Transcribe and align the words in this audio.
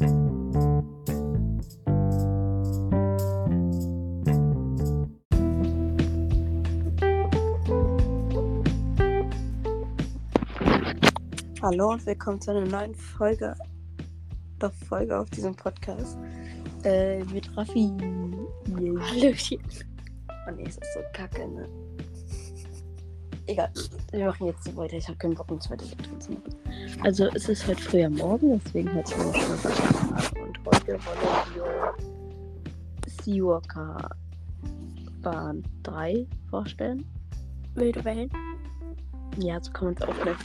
Hallo 0.00 0.06
und 11.90 12.06
willkommen 12.06 12.40
zu 12.40 12.50
einer 12.50 12.64
neuen 12.64 12.94
Folge, 12.94 13.54
der 14.62 14.70
Folge 14.70 15.18
auf 15.18 15.28
diesem 15.28 15.54
Podcast 15.54 16.16
äh, 16.84 17.22
mit 17.24 17.54
Raffi. 17.54 17.92
Yeah. 18.68 19.06
Hallöchen. 19.10 19.60
Oh 20.48 20.50
nee, 20.52 20.62
es 20.62 20.78
ist 20.78 20.94
so 20.94 21.00
kacke, 21.12 21.46
ne? 21.46 21.68
Egal, 23.50 23.68
wir 24.12 24.26
machen 24.26 24.46
jetzt 24.46 24.62
so 24.62 24.76
weiter. 24.76 24.96
Ich 24.96 25.08
habe 25.08 25.18
keinen 25.18 25.34
Bock, 25.34 25.60
zweites 25.60 25.90
Intro 25.90 26.16
zu 26.20 26.30
machen. 26.30 26.54
Also, 27.02 27.26
es 27.34 27.48
ist 27.48 27.66
heute 27.66 27.82
früher 27.82 28.08
Morgen, 28.08 28.60
deswegen 28.64 28.94
hat 28.94 29.10
es 29.10 29.16
mir 29.16 29.34
schon 29.34 29.58
verstanden. 29.58 30.40
Und 30.40 30.58
heute 30.66 30.92
wollen 30.92 31.54
wir 31.56 31.94
Seawalker 33.24 34.10
Bahn 35.20 35.64
3 35.82 36.28
vorstellen. 36.48 37.04
Wilde 37.74 38.04
Wellen. 38.04 38.30
Ja, 39.38 39.60
so 39.60 39.72
kann 39.72 39.86
man 39.86 39.94
es 39.94 40.02
auch 40.02 40.22
gleich. 40.22 40.36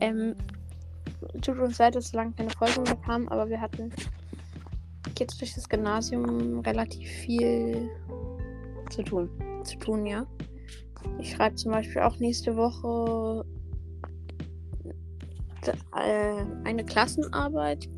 Ähm, 0.00 0.36
tut 1.40 1.58
uns 1.58 1.78
leid, 1.78 1.94
dass 1.94 2.10
so 2.10 2.18
lange 2.18 2.32
keine 2.32 2.50
Folgen 2.50 2.82
mehr 2.82 2.96
kamen, 2.96 3.28
aber 3.28 3.48
wir 3.48 3.62
hatten 3.62 3.90
jetzt 5.18 5.40
durch 5.40 5.54
das 5.54 5.66
Gymnasium 5.66 6.58
relativ 6.60 7.08
viel 7.08 7.88
zu 8.90 9.02
tun. 9.02 9.30
zu 9.64 9.78
tun, 9.78 10.04
ja. 10.04 10.26
Ich 11.18 11.32
schreibe 11.32 11.56
zum 11.56 11.72
Beispiel 11.72 12.02
auch 12.02 12.18
nächste 12.18 12.56
Woche 12.56 13.44
äh, 15.66 16.44
eine 16.64 16.84
Klassenarbeit. 16.84 17.88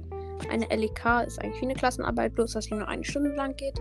Eine 0.51 0.67
LEK 0.67 1.27
ist 1.27 1.41
eigentlich 1.43 1.61
wie 1.61 1.67
eine 1.67 1.75
Klassenarbeit, 1.75 2.35
bloß 2.35 2.53
dass 2.53 2.67
sie 2.67 2.75
nur 2.75 2.89
eine 2.89 3.05
Stunde 3.05 3.35
lang 3.35 3.57
geht. 3.57 3.81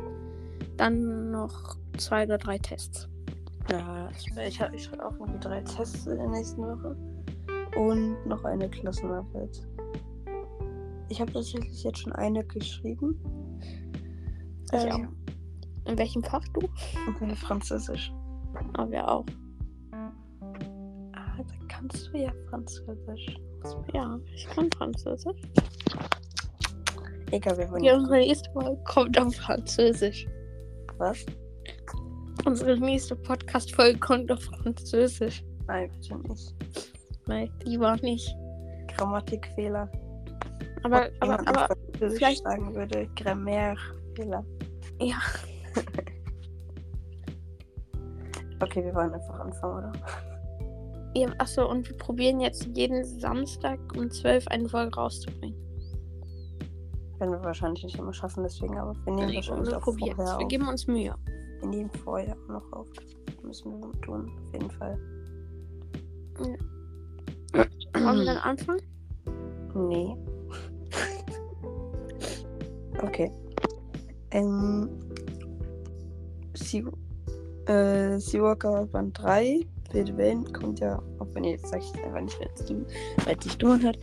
Dann 0.78 1.32
noch 1.32 1.78
zwei 1.98 2.26
oder 2.26 2.38
drei 2.38 2.58
Tests. 2.58 3.08
Ja, 3.72 4.10
ich, 4.12 4.32
ich, 4.74 4.84
schreibe 4.84 5.06
auch 5.06 5.14
irgendwie 5.20 5.40
drei 5.40 5.62
Tests 5.62 6.06
in 6.08 6.18
der 6.18 6.30
nächsten 6.30 6.62
Woche. 6.62 6.96
Und 7.78 8.26
noch 8.26 8.44
eine 8.46 8.70
Klassenarbeit. 8.70 9.68
Ich 11.10 11.20
habe 11.20 11.32
tatsächlich 11.32 11.84
jetzt 11.84 12.00
schon 12.00 12.14
eine 12.14 12.44
geschrieben. 12.44 13.20
Ich 14.72 14.84
Ähm, 14.84 14.92
auch. 14.92 15.92
In 15.92 15.98
welchem 15.98 16.24
Fach 16.24 16.44
du? 16.54 16.62
Okay, 17.10 17.36
Französisch. 17.36 18.12
Aber 18.74 18.92
wir 18.92 19.08
auch. 19.08 19.26
Ah, 19.92 21.38
da 21.38 21.54
kannst 21.68 22.10
du 22.14 22.18
ja 22.18 22.32
Französisch. 22.50 23.38
Ja, 23.94 24.20
ich 24.34 24.46
kann 24.48 24.70
Französisch. 24.78 25.42
Egal, 27.32 27.58
wir 27.58 27.70
wollen 27.72 27.84
Ja, 27.84 27.96
unsere 27.96 28.18
nächste 28.20 28.52
Folge 28.52 28.78
kommt 28.84 29.20
auf 29.20 29.36
Französisch. 29.36 30.28
Was? 30.98 31.26
Unsere 32.46 32.78
nächste 32.78 33.16
Podcast-Folge 33.16 33.98
kommt 34.00 34.32
auf 34.32 34.44
Französisch. 34.44 35.44
Nein, 35.68 35.90
bitte 35.92 36.16
nicht. 36.28 36.54
Nein, 37.26 37.50
lieber 37.64 37.96
nicht. 37.98 38.36
Grammatikfehler. 38.96 39.90
Aber, 40.84 41.10
aber, 41.20 41.40
aber, 41.48 41.76
vielleicht- 41.98 42.44
sagen 42.44 42.76
würde, 42.76 43.08
Grammairfehler. 43.16 44.46
ja. 45.02 45.18
Okay, 48.62 48.84
wir 48.84 48.96
wollen 48.96 49.14
einfach 49.14 49.40
anfangen, 49.40 49.78
oder? 49.78 49.92
ja. 51.16 51.30
Achso, 51.38 51.70
und 51.70 51.88
wir 51.90 51.98
probieren 51.98 52.40
jetzt 52.40 52.66
jeden 52.76 53.04
Samstag 53.04 53.80
um 53.98 54.10
12 54.10 54.48
eine 54.48 54.70
Folge 54.70 54.96
rauszubringen. 54.96 55.58
Werden 57.20 57.32
wir 57.32 57.44
wahrscheinlich 57.44 57.84
nicht 57.84 57.98
immer 57.98 58.14
schaffen, 58.14 58.44
deswegen, 58.44 58.78
aber 58.78 58.94
wir 59.06 59.14
nehmen 59.14 59.36
wahrscheinlich 59.36 59.70
wir 59.70 59.78
auch 59.78 59.82
probieren 59.82 60.16
vorher 60.16 60.34
es. 60.34 60.40
Wir 60.40 60.48
geben 60.48 60.68
uns 60.68 60.88
Mühe. 60.88 61.16
Wir 61.62 61.70
nehmen 61.70 61.90
vorher 62.04 62.36
auch 62.36 62.48
noch 62.50 62.74
auf. 62.74 62.88
Das 62.94 63.44
müssen 63.44 63.82
wir 63.82 64.02
tun, 64.02 64.32
auf 64.48 64.54
jeden 64.54 64.72
Fall. 64.72 64.98
Wollen 67.94 68.20
wir 68.20 68.26
dann 68.26 68.38
anfangen? 68.38 68.82
Nee. 69.74 70.16
okay. 73.02 73.32
Ähm. 74.32 74.90
Sea, 76.54 76.84
äh, 77.68 78.18
Seawalker 78.20 78.86
Band 78.88 79.18
3, 79.22 79.60
Wilde 79.92 80.18
Wellen, 80.18 80.52
kommt 80.52 80.80
ja, 80.80 81.02
auch 81.20 81.28
wenn 81.34 81.44
ihr 81.44 81.52
jetzt 81.52 81.68
sagt, 81.70 81.84
ich 81.84 82.04
einfach 82.04 82.22
nicht, 82.22 82.40
weil 82.40 82.50
es 83.38 83.44
sich 83.44 83.58
dumm 83.58 83.82
hat. 83.84 83.98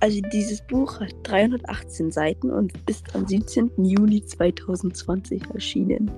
Also 0.00 0.20
dieses 0.32 0.62
Buch 0.62 1.00
hat 1.00 1.14
318 1.24 2.10
Seiten 2.10 2.50
und 2.50 2.72
ist 2.88 3.14
am 3.14 3.26
17. 3.26 3.70
Juni 3.84 4.24
2020 4.24 5.42
erschienen. 5.54 6.10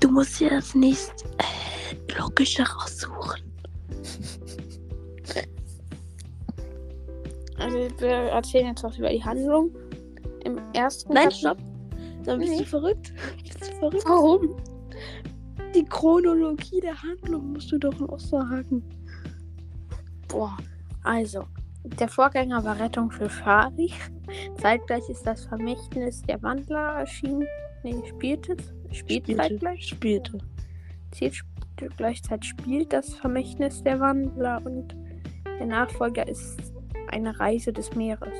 Du 0.00 0.10
musst 0.10 0.38
dir 0.38 0.50
das 0.50 0.74
nächste 0.74 1.24
äh, 1.38 2.18
logische 2.18 2.62
raussuchen. 2.62 3.42
Also, 7.58 7.78
wir 7.98 8.08
erzählen 8.08 8.66
jetzt 8.68 8.84
was 8.84 8.98
über 8.98 9.08
die 9.08 9.24
Handlung. 9.24 9.70
Im 10.44 10.60
ersten 10.74 11.12
Nein, 11.12 11.24
Kapitel- 11.30 11.38
stopp. 11.38 11.58
Dann 12.26 12.40
bist 12.40 12.52
Nee. 12.52 12.58
du 12.58 12.64
verrückt. 12.64 13.12
Bist 13.42 13.60
du 13.72 13.76
verrückt? 13.78 14.04
Warum? 14.06 14.56
Die 15.74 15.84
Chronologie 15.84 16.80
der 16.80 17.00
Handlung 17.02 17.52
musst 17.52 17.70
du 17.70 17.78
doch 17.78 17.98
noch 17.98 18.18
sagen. 18.18 18.82
Boah, 20.28 20.56
also, 21.04 21.44
der 21.84 22.08
Vorgänger 22.08 22.64
war 22.64 22.78
Rettung 22.80 23.10
für 23.10 23.28
Fari. 23.28 23.92
Zeitgleich 24.60 25.08
ist 25.08 25.26
das 25.26 25.44
Vermächtnis 25.46 26.22
der 26.22 26.42
Wandler 26.42 26.98
erschienen. 26.98 27.46
Nee, 27.84 28.02
spielt 28.08 28.48
es? 28.48 28.72
Spielt 28.90 29.26
zeitgleich? 29.26 29.86
Spielte. 29.86 30.38
Ziel 31.12 31.30
gleichzeitig 31.96 32.48
spielt 32.50 32.92
das 32.92 33.14
Vermächtnis 33.14 33.82
der 33.84 34.00
Wandler 34.00 34.62
und 34.64 34.96
der 35.58 35.66
Nachfolger 35.66 36.26
ist 36.26 36.72
eine 37.08 37.38
Reise 37.38 37.72
des 37.72 37.94
Meeres. 37.94 38.32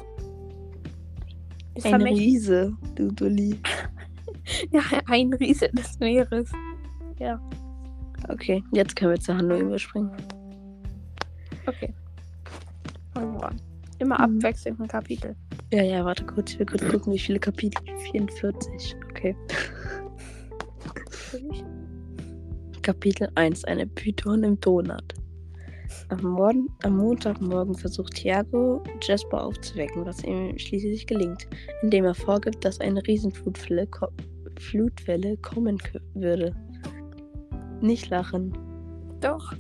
Das 1.76 1.84
Vermächt- 1.84 2.19
Riese, 2.19 2.72
du 2.94 3.12
Dulli. 3.12 3.59
ja, 4.72 4.82
ein 5.06 5.32
Riese 5.34 5.69
des 5.72 5.98
Meeres. 6.00 6.50
Okay, 8.28 8.62
jetzt 8.72 8.97
können 8.97 9.12
wir 9.12 9.20
zur 9.20 9.37
Handlung 9.37 9.60
überspringen. 9.60 10.10
Okay. 11.66 11.94
Fangen 13.14 13.34
wir 13.34 13.48
an. 13.48 13.60
Immer 13.98 14.26
Mhm. 14.26 14.37
abwechselnd 14.38 14.81
ein 14.81 14.88
Kapitel. 14.88 15.37
Ja, 15.72 15.82
ja, 15.82 16.04
warte 16.04 16.25
kurz. 16.25 16.53
Ich 16.53 16.59
will 16.59 16.66
kurz 16.66 16.87
gucken, 16.88 17.12
wie 17.12 17.19
viele 17.19 17.38
Kapitel. 17.38 17.82
44. 18.10 18.97
Okay. 19.10 19.34
Kapitel 22.82 23.28
1. 23.34 23.64
Eine 23.64 23.87
Python 23.87 24.44
im 24.44 24.60
Donut. 24.60 25.14
Am, 26.09 26.22
Morgen, 26.22 26.69
am 26.84 26.99
Montagmorgen 26.99 27.75
versucht 27.75 28.15
Thiago, 28.15 28.81
Jasper 29.03 29.44
aufzuwecken, 29.44 30.06
was 30.06 30.22
ihm 30.22 30.56
schließlich 30.56 31.06
gelingt, 31.06 31.49
indem 31.83 32.05
er 32.05 32.15
vorgibt, 32.15 32.65
dass 32.65 32.81
eine 32.81 33.05
Riesenflutwelle 33.06 33.89
ko 33.89 34.06
Flutwelle 34.59 35.37
kommen 35.39 35.78
würde. 36.15 36.55
Nicht 37.81 38.09
lachen. 38.09 38.56
Doch. 39.21 39.53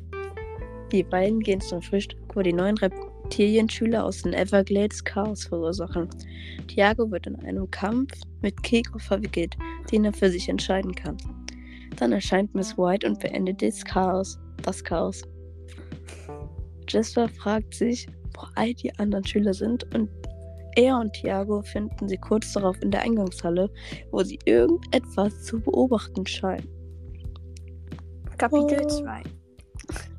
Die 0.92 1.02
beiden 1.02 1.40
gehen 1.40 1.60
zum 1.60 1.82
Frühstück, 1.82 2.20
wo 2.34 2.42
die 2.42 2.52
neuen 2.52 2.78
Reptilienschüler 2.78 4.04
aus 4.04 4.22
den 4.22 4.32
Everglades 4.32 5.02
Chaos 5.02 5.44
verursachen. 5.44 6.08
Thiago 6.68 7.10
wird 7.10 7.26
in 7.26 7.36
einem 7.36 7.70
Kampf 7.70 8.12
mit 8.40 8.62
Keiko 8.62 8.98
verwickelt, 8.98 9.56
den 9.90 10.04
er 10.04 10.12
für 10.12 10.30
sich 10.30 10.48
entscheiden 10.48 10.94
kann. 10.94 11.16
Dann 11.96 12.12
erscheint 12.12 12.54
Miss 12.54 12.78
White 12.78 13.06
und 13.06 13.18
beendet 13.18 13.60
das 13.62 13.84
Chaos. 13.84 14.38
Das 14.62 14.82
Chaos. 14.84 15.22
Jasper 16.88 17.28
fragt 17.28 17.74
sich, 17.74 18.06
wo 18.34 18.46
all 18.54 18.74
die 18.74 18.96
anderen 18.98 19.24
Schüler 19.24 19.54
sind 19.54 19.84
und 19.94 20.08
er 20.76 20.98
und 20.98 21.14
Thiago 21.14 21.62
finden 21.62 22.06
sie 22.06 22.18
kurz 22.18 22.52
darauf 22.52 22.80
in 22.82 22.90
der 22.90 23.00
Eingangshalle, 23.00 23.70
wo 24.10 24.22
sie 24.22 24.38
irgendetwas 24.44 25.42
zu 25.44 25.58
beobachten 25.58 26.26
scheinen. 26.26 26.68
Kapitel 28.36 28.82
Oh. 28.84 28.88
2. 28.88 29.22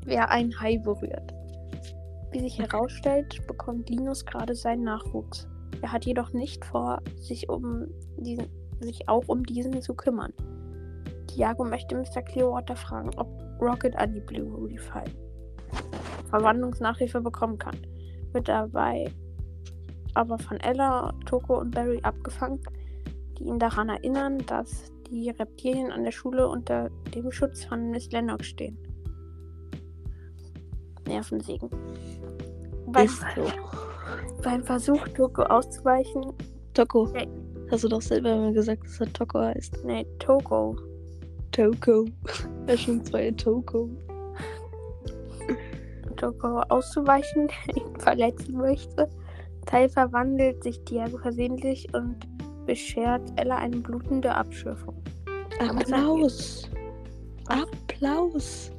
Wer 0.06 0.30
ein 0.32 0.60
Hai 0.60 0.80
berührt. 0.80 1.34
Wie 2.32 2.40
sich 2.40 2.58
herausstellt, 2.58 3.46
bekommt 3.46 3.90
Linus 3.90 4.26
gerade 4.26 4.56
seinen 4.56 4.84
Nachwuchs. 4.84 5.48
Er 5.82 5.92
hat 5.92 6.06
jedoch 6.06 6.34
nicht 6.34 6.66
vor, 6.66 7.02
sich, 7.18 7.48
um 7.50 7.86
diesen, 8.18 8.48
sich 8.80 9.08
auch 9.08 9.28
um 9.28 9.44
diesen 9.44 9.80
zu 9.82 9.94
kümmern. 9.94 10.34
Tiago 11.28 11.66
möchte 11.66 11.96
Mr. 11.96 12.24
Clearwater 12.24 12.76
fragen, 12.76 13.12
ob 13.18 13.28
Rocket 13.62 13.96
an 13.96 14.14
die 14.14 14.22
Blue 14.22 14.68
Reef 14.68 14.92
High 14.92 15.27
Verwandlungsnachhilfe 16.30 17.22
bekommen 17.22 17.58
kann. 17.58 17.78
Wird 18.34 18.48
dabei 18.48 19.12
aber 20.18 20.40
von 20.40 20.60
Ella, 20.60 21.14
Toko 21.26 21.60
und 21.60 21.72
Barry 21.72 22.00
abgefangen, 22.02 22.60
die 23.38 23.44
ihn 23.44 23.60
daran 23.60 23.90
erinnern, 23.90 24.40
dass 24.48 24.92
die 25.10 25.30
Reptilien 25.30 25.92
an 25.92 26.04
der 26.04 26.12
Schule 26.12 26.48
unter 26.48 26.90
dem 27.14 27.32
Schutz 27.32 27.64
von 27.64 27.92
Miss 27.92 28.12
Lennox 28.12 28.48
stehen. 28.48 28.78
Nervensägen. 31.08 31.70
beim, 32.88 33.10
beim 34.44 34.64
Versuch, 34.64 35.08
Toko 35.10 35.44
auszuweichen, 35.44 36.34
Toko. 36.74 37.10
Hey. 37.14 37.28
Hast 37.70 37.84
du 37.84 37.90
doch 37.90 38.02
selber 38.02 38.34
immer 38.34 38.54
gesagt, 38.54 38.86
dass 38.86 39.00
er 39.02 39.14
Toko 39.14 39.40
heißt. 39.40 39.84
nee, 39.86 40.06
Togo, 40.20 40.78
Toko. 41.52 42.06
Er 42.68 42.78
schon 42.78 43.04
zwei 43.04 43.32
Toko. 43.32 43.90
Toko 46.18 46.62
auszuweichen, 46.70 47.50
ihn 47.76 48.00
verletzen 48.00 48.58
möchte. 48.58 49.10
Teil 49.66 49.90
verwandelt 49.90 50.64
sich 50.64 50.84
Diago 50.86 51.18
versehentlich 51.18 51.88
und 51.94 52.16
beschert 52.66 53.22
Ella 53.36 53.58
eine 53.58 53.78
blutende 53.78 54.34
Abschürfung. 54.34 54.96
Applaus. 55.60 56.70
Applaus. 57.48 58.72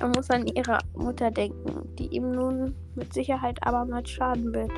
Er 0.00 0.08
muss 0.08 0.30
an 0.30 0.46
ihre 0.46 0.78
Mutter 0.94 1.30
denken, 1.30 1.88
die 1.96 2.08
ihm 2.08 2.32
nun 2.32 2.74
mit 2.94 3.12
Sicherheit 3.12 3.62
abermals 3.62 4.10
schaden 4.10 4.52
wird. 4.52 4.70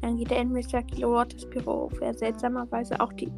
Dann 0.00 0.16
geht 0.16 0.32
er 0.32 0.42
in 0.42 0.52
Mr. 0.52 0.82
Kilowaters 0.82 1.48
Büro, 1.48 1.90
wo 1.90 2.04
er 2.04 2.14
seltsamerweise 2.14 3.00
auch 3.00 3.12
die, 3.12 3.30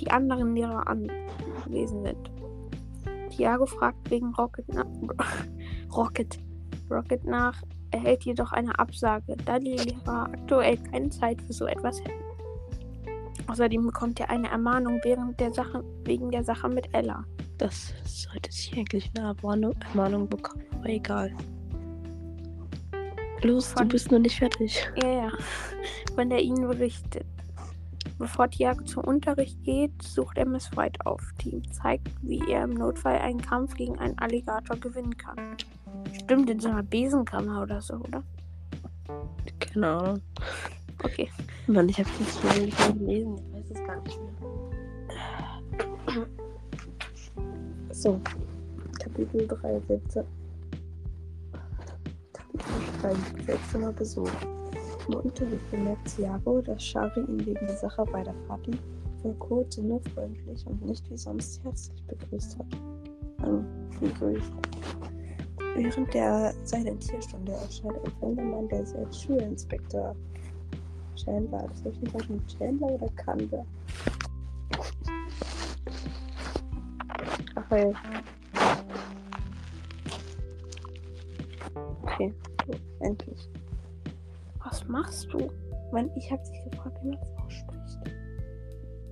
die 0.00 0.10
anderen 0.10 0.54
Lehrer 0.54 0.86
anwesend 0.86 2.06
sind. 2.06 2.30
Tiago 3.30 3.66
fragt 3.66 4.10
wegen 4.10 4.34
Rocket, 4.34 4.66
Rocket, 5.94 6.38
Rocket 6.90 7.24
nach, 7.24 7.60
erhält 7.90 8.24
jedoch 8.24 8.52
eine 8.52 8.78
Absage, 8.78 9.36
da 9.44 9.58
die 9.58 9.76
Lehrer 9.76 10.24
aktuell 10.32 10.76
keine 10.76 11.10
Zeit 11.10 11.40
für 11.42 11.52
so 11.52 11.66
etwas 11.66 12.00
hätten. 12.00 12.20
Außerdem 13.48 13.84
bekommt 13.86 14.20
er 14.20 14.30
eine 14.30 14.48
Ermahnung 14.48 15.00
während 15.02 15.40
der 15.40 15.52
Sache, 15.52 15.82
wegen 16.04 16.30
der 16.30 16.44
Sache 16.44 16.68
mit 16.68 16.88
Ella. 16.94 17.24
Das 17.58 17.92
sollte 18.04 18.52
sich 18.52 18.72
eigentlich 18.76 19.10
eine 19.16 19.28
Ermahnung, 19.28 19.74
Ermahnung 19.90 20.28
bekommen, 20.28 20.64
aber 20.72 20.88
egal. 20.88 21.34
Los, 23.42 23.70
du 23.72 23.78
Von- 23.78 23.88
bist 23.88 24.12
noch 24.12 24.18
nicht 24.18 24.38
fertig. 24.38 24.88
Ja, 25.02 25.08
ja. 25.24 25.32
Von 26.14 26.28
der 26.30 26.40
ihnen 26.40 26.68
berichtet. 26.68 27.26
Bevor 28.20 28.50
Tiago 28.50 28.84
zum 28.84 29.04
Unterricht 29.04 29.64
geht, 29.64 30.02
sucht 30.02 30.36
er 30.36 30.44
Miss 30.44 30.76
White 30.76 31.06
auf, 31.06 31.22
die 31.40 31.54
ihm 31.54 31.72
zeigt, 31.72 32.06
wie 32.20 32.42
er 32.50 32.64
im 32.64 32.74
Notfall 32.74 33.16
einen 33.16 33.40
Kampf 33.40 33.74
gegen 33.74 33.98
einen 33.98 34.18
Alligator 34.18 34.76
gewinnen 34.76 35.16
kann. 35.16 35.56
Stimmt, 36.12 36.50
in 36.50 36.60
so 36.60 36.68
einer 36.68 36.82
Besenkammer 36.82 37.62
oder 37.62 37.80
so, 37.80 37.94
oder? 37.94 38.22
Keine 39.58 39.88
Ahnung. 39.88 40.22
Okay. 41.02 41.30
Mann, 41.66 41.88
ich 41.88 41.96
schon 41.96 42.66
nicht 42.66 42.78
mehr 42.78 42.92
gelesen. 42.92 43.38
Ich 43.38 43.54
weiß 43.54 43.70
es 43.70 43.86
gar 43.86 44.02
nicht 44.02 44.20
mehr. 44.20 44.32
So. 47.90 48.20
Kapitel 48.98 49.48
3 49.48 49.80
Sätze. 49.88 50.26
Kapitel 52.34 53.00
3 53.00 53.14
Seltsamer 53.46 53.92
Besuch. 53.92 54.28
Im 55.10 55.16
Unterricht 55.16 55.70
bemerkt 55.72 56.14
Thiago, 56.14 56.60
dass 56.60 56.84
Shari 56.84 57.20
ihn 57.22 57.44
wegen 57.44 57.66
der 57.66 57.76
Sache 57.76 58.04
bei 58.12 58.22
der 58.22 58.34
Party 58.46 58.70
wohl 59.24 59.34
kurz 59.40 59.76
und 59.78 59.88
nur 59.88 60.00
freundlich 60.14 60.64
und 60.66 60.84
nicht 60.86 61.10
wie 61.10 61.16
sonst 61.16 61.64
herzlich 61.64 62.00
begrüßt 62.04 62.56
hat. 62.56 62.66
Ähm, 63.44 63.64
begrüßt. 63.98 64.52
Während 65.74 66.14
der 66.14 66.54
Silentierstunde 66.62 67.52
erscheint 67.52 67.98
ein 68.04 68.12
fremder 68.20 68.44
Mann, 68.44 68.68
der 68.68 68.78
als 68.78 69.20
Schulinspektor 69.20 70.14
Chandler. 71.16 71.66
Das 71.68 71.82
soll 71.82 71.92
ich 71.92 72.00
nicht 72.02 72.12
sagen, 72.12 72.46
Chandler 72.46 72.86
oder 72.86 73.08
Chandler? 73.16 73.66
Ach, 77.56 77.70
weil. 77.70 77.92
Okay, 82.02 82.32
so, 82.66 82.74
endlich. 83.00 83.48
Was 84.70 84.86
machst 84.86 85.32
du? 85.32 85.50
Mann, 85.90 86.10
ich 86.14 86.30
hab 86.30 86.42
dich 86.44 86.62
gefragt, 86.70 86.96
wie 87.02 87.08
man 87.08 87.18
es 87.20 87.30
ausspricht. 87.44 87.98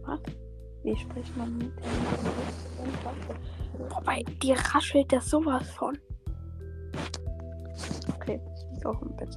Was? 0.02 0.20
Wie 0.84 0.96
spricht 0.96 1.36
man 1.36 1.58
mit 1.58 1.72
dem 1.76 1.84
Wobei, 3.90 4.22
dir 4.40 4.56
raschelt 4.56 5.12
das 5.12 5.28
sowas 5.28 5.68
von. 5.70 5.98
Okay, 8.14 8.40
ich 8.54 8.74
liege 8.74 8.88
auch 8.88 9.02
im 9.02 9.16
Bett. 9.16 9.36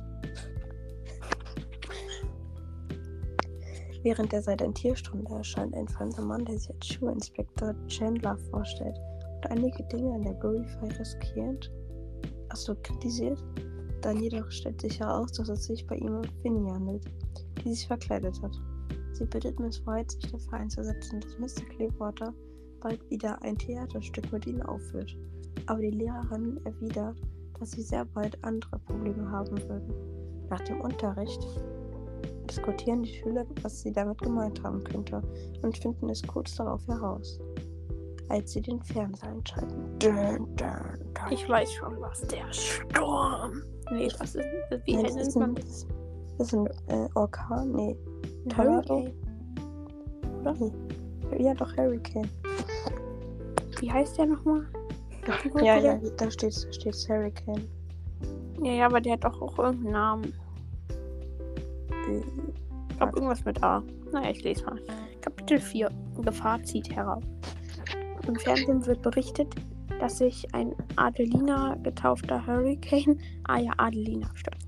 Während 4.04 4.32
der 4.32 4.44
Silentierstunde 4.44 5.32
erscheint 5.34 5.76
ein 5.76 5.88
fremder 5.88 6.24
Mann, 6.24 6.46
der 6.46 6.58
sich 6.58 6.70
als 6.72 6.88
Schulinspektor 6.88 7.74
Chandler 7.88 8.38
vorstellt 8.52 9.00
und 9.36 9.48
einige 9.50 9.84
Dinge 9.86 10.14
an 10.14 10.24
der 10.24 10.34
Glorify 10.36 10.88
riskiert, 11.00 11.72
achso, 12.50 12.76
kritisiert. 12.84 13.44
Dann 14.02 14.18
jedoch 14.18 14.50
stellt 14.50 14.82
sich 14.82 15.00
heraus, 15.00 15.32
dass 15.34 15.50
es 15.50 15.66
sich 15.66 15.86
bei 15.86 15.96
ihm 15.96 16.16
um 16.16 16.24
Finny 16.42 16.70
handelt, 16.70 17.06
die 17.64 17.74
sich 17.74 17.88
verkleidet 17.88 18.42
hat. 18.42 18.60
Sie 19.14 19.26
bittet 19.26 19.60
Miss 19.60 19.86
White, 19.86 20.16
sich 20.16 20.32
dafür 20.32 20.54
einzusetzen, 20.54 21.20
dass 21.22 21.38
Mr. 21.38 21.66
Clearwater 21.70 22.34
bald 22.80 23.08
wieder 23.12 23.40
ein 23.44 23.58
Theaterstück 23.58 24.32
mit 24.32 24.48
ihnen 24.48 24.64
aufführt. 24.64 25.16
Aber 25.68 25.82
die 25.82 25.92
Lehrerin 25.92 26.60
erwidert, 26.66 27.22
dass 27.60 27.72
sie 27.72 27.84
sehr 27.84 28.06
bald 28.06 28.44
andere 28.44 28.80
Probleme 28.80 29.30
haben 29.30 29.58
würden. 29.70 29.94
Nach 30.50 30.62
dem 30.62 30.82
Unterricht 30.82 31.46
diskutieren 32.50 33.04
die 33.04 33.14
Schüler, 33.14 33.46
was 33.62 33.82
sie 33.82 33.92
damit 33.92 34.18
gemeint 34.18 34.64
haben 34.64 34.84
könnte 34.84 35.22
und 35.62 35.78
finden 35.78 36.10
es 36.10 36.24
kurz 36.24 36.56
darauf 36.56 36.86
heraus, 36.88 37.40
als 38.32 38.54
sie 38.54 38.62
den 38.62 38.82
Fernseher 38.82 39.30
einschalten. 39.30 40.00
Dun, 40.00 40.16
dun, 40.56 40.78
dun. 41.14 41.32
Ich 41.32 41.48
weiß 41.48 41.74
schon 41.74 42.00
was. 42.00 42.22
Der 42.28 42.52
Sturm. 42.52 43.62
Nee, 43.92 44.10
was 44.20 44.36
ist 44.36 44.46
Wie 44.86 44.96
Nein, 44.96 45.04
das 45.06 45.16
ist 45.16 45.36
ein, 45.36 45.40
man 45.40 45.56
das 45.56 45.86
ist 46.40 46.54
ein 46.54 46.68
äh, 46.88 47.08
Orkan? 47.16 47.72
Nee. 47.74 47.98
Ein 48.46 48.50
Tornado? 48.50 49.08
Hurricane? 50.44 50.74
Ja, 51.38 51.54
doch, 51.54 51.76
Hurricane. 51.78 52.30
Wie 53.80 53.92
heißt 53.92 54.18
der 54.18 54.28
nochmal? 54.28 54.66
Ja, 55.62 55.78
ja, 55.78 56.00
da 56.18 56.32
steht 56.32 56.56
da 56.56 56.72
steht's 56.74 57.08
Hurricane. 57.08 57.68
Ja, 58.62 58.72
ja, 58.72 58.86
aber 58.86 59.02
der 59.02 59.14
hat 59.14 59.24
doch 59.24 59.42
auch 59.42 59.58
irgendeinen 59.60 59.92
Namen. 59.94 60.34
Äh, 62.08 62.22
Ich 62.90 62.98
glaube, 62.98 63.16
irgendwas 63.16 63.44
mit 63.46 63.62
A. 63.64 63.84
Naja, 64.12 64.32
ich 64.32 64.44
lese 64.44 64.66
mal. 64.66 64.80
Kapitel 65.22 65.60
4. 65.60 65.90
Gefahr 66.24 66.62
zieht 66.64 66.96
herauf. 66.96 67.24
Im 68.28 68.36
Fernsehen 68.36 68.86
wird 68.86 69.02
berichtet, 69.02 69.54
dass 70.00 70.18
sich 70.18 70.54
ein 70.54 70.74
Adelina 70.96 71.76
getaufter 71.84 72.46
Hurricane, 72.46 73.20
ah 73.44 73.60
ja, 73.60 73.72
Adelina, 73.78 74.30
stimmt, 74.34 74.66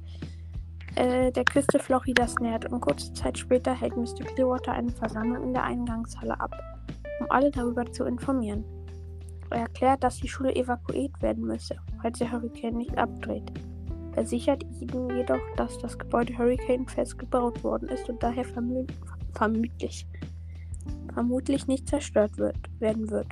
äh, 0.96 1.32
der 1.32 1.44
Küste 1.44 1.80
Floridas 1.80 2.36
nähert 2.40 2.72
und 2.72 2.82
kurze 2.82 3.12
Zeit 3.14 3.38
später 3.38 3.74
hält 3.74 3.98
Mr. 3.98 4.26
Clearwater 4.26 4.74
eine 4.74 4.92
Versammlung 4.92 5.44
in 5.44 5.54
der 5.54 5.64
Eingangshalle 5.64 6.40
ab, 6.40 6.56
um 7.20 7.26
alle 7.32 7.50
darüber 7.50 7.92
zu 7.92 8.06
informieren. 8.06 8.64
Er 9.50 9.62
erklärt, 9.62 10.04
dass 10.04 10.18
die 10.18 10.28
Schule 10.28 10.56
evakuiert 10.56 11.20
werden 11.22 11.46
müsse, 11.46 11.78
falls 12.02 12.20
der 12.20 12.32
Hurricane 12.32 12.78
nicht 12.78 12.98
abdreht. 12.98 13.52
Versichert 14.12 14.64
ihnen 14.80 15.10
jedoch, 15.18 15.42
dass 15.58 15.80
das 15.80 15.98
Gebäude 15.98 16.38
Hurricane-fest 16.38 17.18
gebaut 17.18 17.64
worden 17.64 17.90
ist 17.90 18.08
und 18.10 18.22
daher 18.22 18.46
vermü 18.46 18.86
vermutlich, 19.34 20.06
vermutlich 21.12 21.66
nicht 21.66 21.90
zerstört 21.90 22.38
wird, 22.38 22.58
werden 22.80 23.10
wird. 23.10 23.28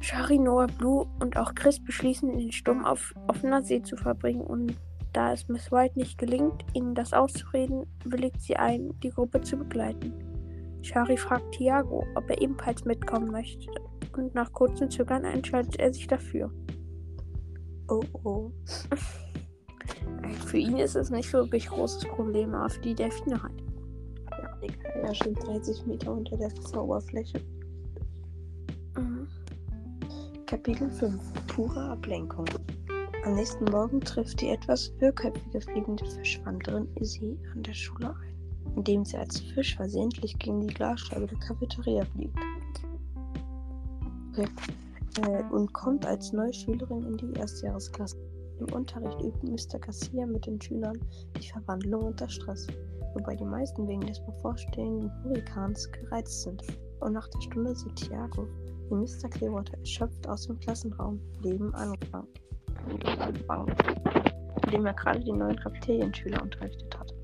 Shari, 0.00 0.38
Noah, 0.38 0.66
Blue 0.66 1.06
und 1.20 1.36
auch 1.36 1.54
Chris 1.54 1.82
beschließen, 1.82 2.36
den 2.36 2.52
Sturm 2.52 2.84
auf 2.84 3.14
offener 3.28 3.62
See 3.62 3.82
zu 3.82 3.96
verbringen 3.96 4.42
und 4.42 4.76
da 5.12 5.32
es 5.32 5.48
Miss 5.48 5.72
White 5.72 5.98
nicht 5.98 6.18
gelingt, 6.18 6.64
ihnen 6.74 6.94
das 6.94 7.12
auszureden, 7.12 7.86
willigt 8.04 8.40
sie 8.42 8.56
ein, 8.56 8.90
die 9.02 9.10
Gruppe 9.10 9.40
zu 9.40 9.56
begleiten. 9.56 10.12
Shari 10.82 11.16
fragt 11.16 11.52
Tiago, 11.52 12.04
ob 12.14 12.28
er 12.28 12.40
ebenfalls 12.40 12.84
mitkommen 12.84 13.30
möchte 13.30 13.70
und 14.16 14.34
nach 14.34 14.52
kurzem 14.52 14.90
Zögern 14.90 15.24
entscheidet 15.24 15.78
er 15.78 15.92
sich 15.92 16.06
dafür. 16.06 16.50
oh, 17.88 18.02
oh. 18.24 18.52
Für 20.46 20.58
ihn 20.58 20.78
ist 20.78 20.96
es 20.96 21.10
nicht 21.10 21.32
wirklich 21.32 21.68
großes 21.68 22.04
Problem, 22.08 22.54
aber 22.54 22.68
für 22.68 22.80
die 22.80 22.94
Delfine 22.94 23.42
halt. 23.42 23.62
Ja, 24.30 24.56
egal. 24.60 25.02
Ja, 25.04 25.14
schon 25.14 25.34
30 25.34 25.86
Meter 25.86 26.12
unter 26.12 26.36
der 26.36 26.50
Wasseroberfläche. 26.52 27.40
Kapitel 30.46 30.88
5 30.88 31.20
Pure 31.48 31.90
Ablenkung 31.90 32.44
Am 33.24 33.34
nächsten 33.34 33.64
Morgen 33.64 34.00
trifft 34.00 34.40
die 34.40 34.50
etwas 34.50 34.92
wirrköpfige 35.00 35.60
fliegende 35.60 36.06
Fischwandlerin 36.06 36.86
Izzy 37.00 37.36
an 37.52 37.64
der 37.64 37.74
Schule 37.74 38.14
ein, 38.14 38.76
indem 38.76 39.04
sie 39.04 39.16
als 39.16 39.40
Fisch 39.40 39.74
versehentlich 39.74 40.38
gegen 40.38 40.60
die 40.60 40.72
Glasscheibe 40.72 41.26
der 41.26 41.38
Cafeteria 41.40 42.04
fliegt. 42.04 42.38
Okay. 44.30 44.48
Äh, 45.22 45.42
und 45.52 45.72
kommt 45.72 46.06
als 46.06 46.32
neue 46.32 46.54
Schülerin 46.54 47.02
in 47.02 47.16
die 47.16 47.40
Erstjahresklasse. 47.40 48.16
Im 48.60 48.72
Unterricht 48.72 49.20
übt 49.20 49.44
Mr. 49.44 49.80
Garcia 49.80 50.26
mit 50.26 50.46
den 50.46 50.60
Schülern 50.60 51.00
die 51.40 51.48
Verwandlung 51.48 52.04
unter 52.04 52.28
Stress, 52.28 52.68
wobei 53.14 53.34
die 53.34 53.44
meisten 53.44 53.88
wegen 53.88 54.02
des 54.02 54.20
bevorstehenden 54.20 55.10
Hurrikans 55.24 55.90
gereizt 55.90 56.42
sind. 56.42 56.62
Und 57.00 57.14
nach 57.14 57.26
der 57.26 57.40
Stunde 57.40 57.74
sieht 57.74 57.96
Thiago, 57.96 58.46
wie 58.90 58.94
Mr. 58.94 59.28
Clearwater 59.28 59.78
erschöpft 59.78 60.28
aus 60.28 60.46
dem 60.46 60.58
Klassenraum 60.60 61.20
Leben 61.42 61.74
angefangen. 61.74 62.28
in 64.64 64.70
dem 64.70 64.86
er 64.86 64.94
gerade 64.94 65.20
die 65.20 65.32
neuen 65.32 65.58
Reptilienschüler 65.58 66.42
unterrichtet 66.42 66.98
hat. 66.98 67.14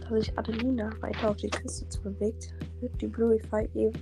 Da 0.00 0.16
sich 0.16 0.38
Adelina 0.38 0.90
weiter 1.00 1.30
auf 1.30 1.36
die 1.36 1.50
Küste 1.50 1.88
zu 1.88 2.02
bewegt, 2.02 2.54
wird 2.80 3.00
die 3.00 3.08
Bluify 3.08 3.68
ev 3.74 3.98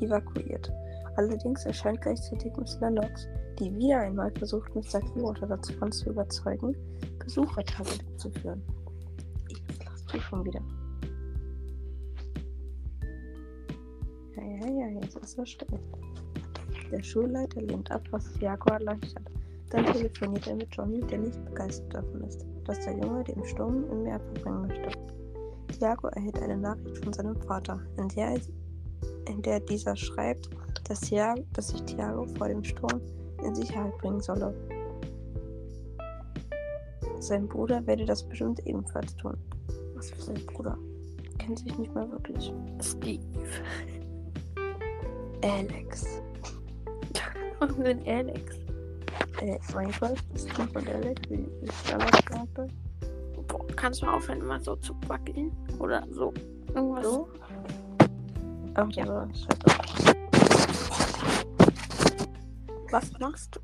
evakuiert. 0.00 0.70
Allerdings 1.16 1.64
erscheint 1.66 2.00
gleichzeitig 2.00 2.52
Miss 2.56 2.78
Lennox, 2.80 3.28
die 3.58 3.74
wieder 3.76 4.00
einmal 4.00 4.32
versucht, 4.32 4.74
Mr. 4.74 5.00
Clearwater 5.00 5.46
davon 5.46 5.92
zu 5.92 6.10
überzeugen, 6.10 6.74
Besuchertage 7.18 7.98
durchzuführen. 7.98 8.62
Ich 9.48 9.84
lasse 9.84 10.06
du 10.12 10.20
schon 10.20 10.44
wieder. 10.44 10.60
Jetzt 15.02 15.16
ist 15.16 15.48
still. 15.48 15.78
Der 16.90 17.02
Schulleiter 17.02 17.60
lehnt 17.62 17.90
ab, 17.90 18.02
was 18.10 18.28
Jaguar 18.40 18.80
erleichtert. 18.80 19.30
Dann 19.70 19.86
telefoniert 19.86 20.46
er 20.48 20.56
mit 20.56 20.74
Johnny, 20.74 21.00
der 21.00 21.18
nicht 21.18 21.44
begeistert 21.44 21.94
davon 21.94 22.22
ist, 22.24 22.44
dass 22.64 22.80
der 22.80 22.98
Junge 22.98 23.22
den 23.22 23.44
Sturm 23.44 23.84
im 23.90 24.02
Meer 24.02 24.18
verbringen 24.18 24.66
möchte. 24.66 24.90
Tiago 25.78 26.08
erhält 26.08 26.42
eine 26.42 26.56
Nachricht 26.56 27.04
von 27.04 27.12
seinem 27.12 27.36
Vater, 27.42 27.80
in 27.96 28.08
der, 28.08 28.40
in 29.28 29.40
der 29.42 29.60
dieser 29.60 29.96
schreibt, 29.96 30.50
dass, 30.84 31.00
Thiago, 31.00 31.42
dass 31.52 31.68
sich 31.68 31.82
Tiago 31.84 32.26
vor 32.36 32.48
dem 32.48 32.64
Sturm 32.64 33.00
in 33.44 33.54
Sicherheit 33.54 33.96
bringen 33.98 34.20
solle. 34.20 34.52
Sein 37.20 37.46
Bruder 37.46 37.86
werde 37.86 38.04
das 38.04 38.22
bestimmt 38.22 38.66
ebenfalls 38.66 39.14
tun. 39.16 39.36
Was 39.94 40.10
für 40.10 40.20
sein 40.20 40.46
Bruder? 40.46 40.76
Kennt 41.38 41.60
sich 41.60 41.78
nicht 41.78 41.94
mehr 41.94 42.10
wirklich. 42.10 42.52
Steve. 42.82 43.22
Alex. 45.42 46.20
Und 47.60 47.78
den 47.86 48.06
Alex. 48.06 48.56
Äh, 49.40 49.58
Minecraft, 49.74 50.16
Steve 50.36 50.78
und 50.78 50.88
Alex, 50.88 51.22
wie 51.30 51.46
ist 51.62 51.86
Charakter? 51.86 52.68
Boah, 53.48 53.66
kannst 53.76 54.02
du 54.02 54.06
mal 54.06 54.14
aufhören, 54.16 54.40
immer 54.40 54.60
so 54.60 54.76
zu 54.76 54.94
wackeln? 55.08 55.50
Oder 55.78 56.06
so. 56.10 56.32
Irgendwas. 56.74 57.04
So? 57.04 57.28
Ach 58.74 58.90
Ja. 58.92 59.04
ja. 59.04 59.28
Was 62.90 63.10
machst 63.18 63.56
du? 63.56 63.60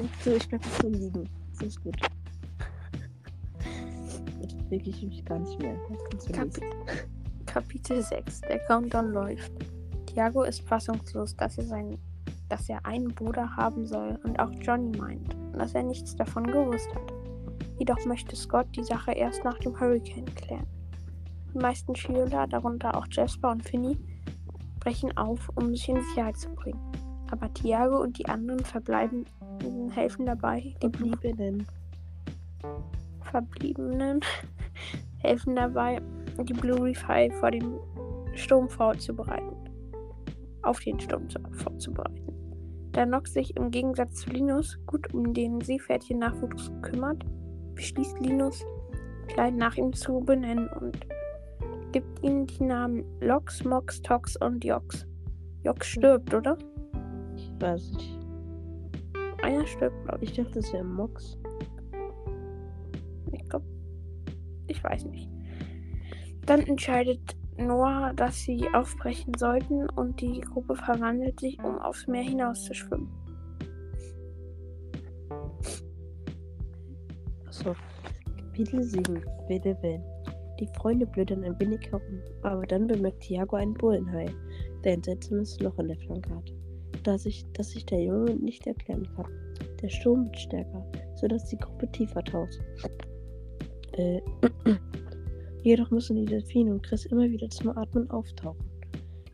Nicht 0.00 0.22
so, 0.22 0.30
ich 0.32 0.48
bleib 0.48 0.64
nicht 0.64 0.82
so 0.82 0.88
liegen. 0.88 1.28
Das 1.58 1.66
ist 1.68 1.82
gut. 1.82 1.96
Jetzt 4.40 4.56
bewege 4.58 4.90
ich 4.90 5.02
mich 5.02 5.24
gar 5.24 5.38
nicht 5.38 5.58
mehr. 5.60 5.76
Kapi. 6.32 6.60
Kapitel 7.46 8.02
6. 8.02 8.42
Der 8.42 8.58
Countdown 8.60 9.12
läuft. 9.12 9.52
Tiago 10.18 10.42
ist 10.42 10.68
fassungslos, 10.68 11.36
dass 11.36 11.58
er, 11.58 11.64
seinen, 11.64 11.96
dass 12.48 12.68
er 12.68 12.84
einen 12.84 13.14
Bruder 13.14 13.54
haben 13.54 13.86
soll 13.86 14.18
und 14.24 14.36
auch 14.40 14.50
Johnny 14.60 14.98
meint, 14.98 15.36
dass 15.52 15.76
er 15.76 15.84
nichts 15.84 16.16
davon 16.16 16.44
gewusst 16.44 16.92
hat. 16.92 17.12
Jedoch 17.78 18.04
möchte 18.04 18.34
Scott 18.34 18.66
die 18.74 18.82
Sache 18.82 19.12
erst 19.12 19.44
nach 19.44 19.56
dem 19.58 19.78
Hurricane 19.78 20.34
klären. 20.34 20.66
Die 21.54 21.58
meisten 21.58 21.94
Schüler, 21.94 22.48
darunter 22.48 22.96
auch 22.96 23.06
Jasper 23.08 23.52
und 23.52 23.62
Finny, 23.62 23.96
brechen 24.80 25.16
auf, 25.16 25.52
um 25.54 25.68
sich 25.68 25.88
in 25.88 26.02
Sicherheit 26.02 26.36
zu 26.36 26.48
bringen. 26.48 26.82
Aber 27.30 27.54
Tiago 27.54 28.02
und 28.02 28.18
die 28.18 28.26
anderen 28.26 28.64
verbleiben 28.64 29.24
helfen 29.94 30.26
dabei, 30.26 30.74
die 30.82 30.90
Verbliebenen. 30.90 31.64
Verbliebenen 33.20 34.18
helfen 35.18 35.54
dabei, 35.54 36.02
die 36.42 36.54
Blue 36.54 36.82
Reef 36.82 37.06
High 37.06 37.32
vor 37.36 37.52
dem 37.52 37.78
Sturm 38.34 38.68
vorzubereiten. 38.68 39.67
Auf 40.68 40.80
den 40.80 41.00
Sturm 41.00 41.30
zu, 41.30 41.38
vorzubereiten. 41.52 42.34
Da 42.92 43.06
Nox 43.06 43.32
sich 43.32 43.56
im 43.56 43.70
Gegensatz 43.70 44.16
zu 44.16 44.30
Linus 44.30 44.78
gut 44.84 45.14
um 45.14 45.32
den 45.32 45.62
Seepferdchen-Nachwuchs 45.62 46.70
kümmert, 46.82 47.24
beschließt 47.74 48.20
Linus, 48.20 48.62
Klein 49.28 49.56
nach 49.56 49.78
ihm 49.78 49.94
zu 49.94 50.20
benennen 50.20 50.68
und 50.68 50.98
gibt 51.92 52.22
ihnen 52.22 52.46
die 52.46 52.64
Namen 52.64 53.02
Lox, 53.22 53.64
Mox, 53.64 54.02
Tox 54.02 54.36
und 54.36 54.62
Jox. 54.62 55.06
Jox 55.64 55.86
stirbt, 55.86 56.34
oder? 56.34 56.58
Ich 57.34 57.50
weiß 57.58 57.92
nicht. 57.92 58.18
Einer 59.42 59.66
stirbt, 59.66 60.04
glaube 60.04 60.22
ich. 60.24 60.32
Ich 60.32 60.36
dachte, 60.36 60.60
das 60.60 60.70
wäre 60.74 60.84
Mox. 60.84 61.38
Ich 63.32 63.48
glaube, 63.48 63.64
ich 64.66 64.84
weiß 64.84 65.06
nicht. 65.06 65.30
Dann 66.44 66.60
entscheidet 66.60 67.37
Noah, 67.58 68.12
dass 68.14 68.42
sie 68.42 68.68
aufbrechen 68.72 69.34
sollten 69.36 69.88
und 69.90 70.20
die 70.20 70.40
Gruppe 70.40 70.76
verwandelt 70.76 71.40
sich, 71.40 71.58
um 71.62 71.78
aufs 71.78 72.06
Meer 72.06 72.22
hinaus 72.22 72.64
zu 72.64 72.74
schwimmen. 72.74 73.10
Achso. 77.46 77.74
Kapitel 78.36 78.82
7. 78.82 79.22
Wilde 79.48 79.76
Wellen. 79.82 80.04
Die 80.60 80.68
Freunde 80.76 81.06
blödern 81.06 81.44
ein 81.44 81.58
wenig 81.60 81.90
herum, 81.90 82.20
aber 82.42 82.66
dann 82.66 82.86
bemerkt 82.86 83.20
Tiago 83.20 83.56
einen 83.56 83.74
Bullenhai, 83.74 84.26
der 84.84 84.94
ein 84.94 85.02
seltsames 85.02 85.60
Loch 85.60 85.78
in 85.78 85.88
der 85.88 85.98
Flanke 85.98 86.30
hat, 86.30 86.52
das 87.04 87.22
sich, 87.22 87.44
das 87.52 87.70
sich 87.70 87.86
der 87.86 88.02
Junge 88.02 88.34
nicht 88.34 88.66
erklären 88.66 89.08
kann. 89.14 89.26
Der 89.80 89.88
Sturm 89.88 90.24
wird 90.24 90.38
stärker, 90.38 90.84
sodass 91.14 91.44
die 91.46 91.58
Gruppe 91.58 91.90
tiefer 91.92 92.24
taucht. 92.24 92.58
Äh, 93.92 94.20
jedoch 95.62 95.90
müssen 95.90 96.16
die 96.16 96.24
Delfine 96.24 96.72
und 96.72 96.82
Chris 96.82 97.06
immer 97.06 97.28
wieder 97.28 97.48
zum 97.50 97.76
Atmen 97.76 98.10
auftauchen, 98.10 98.64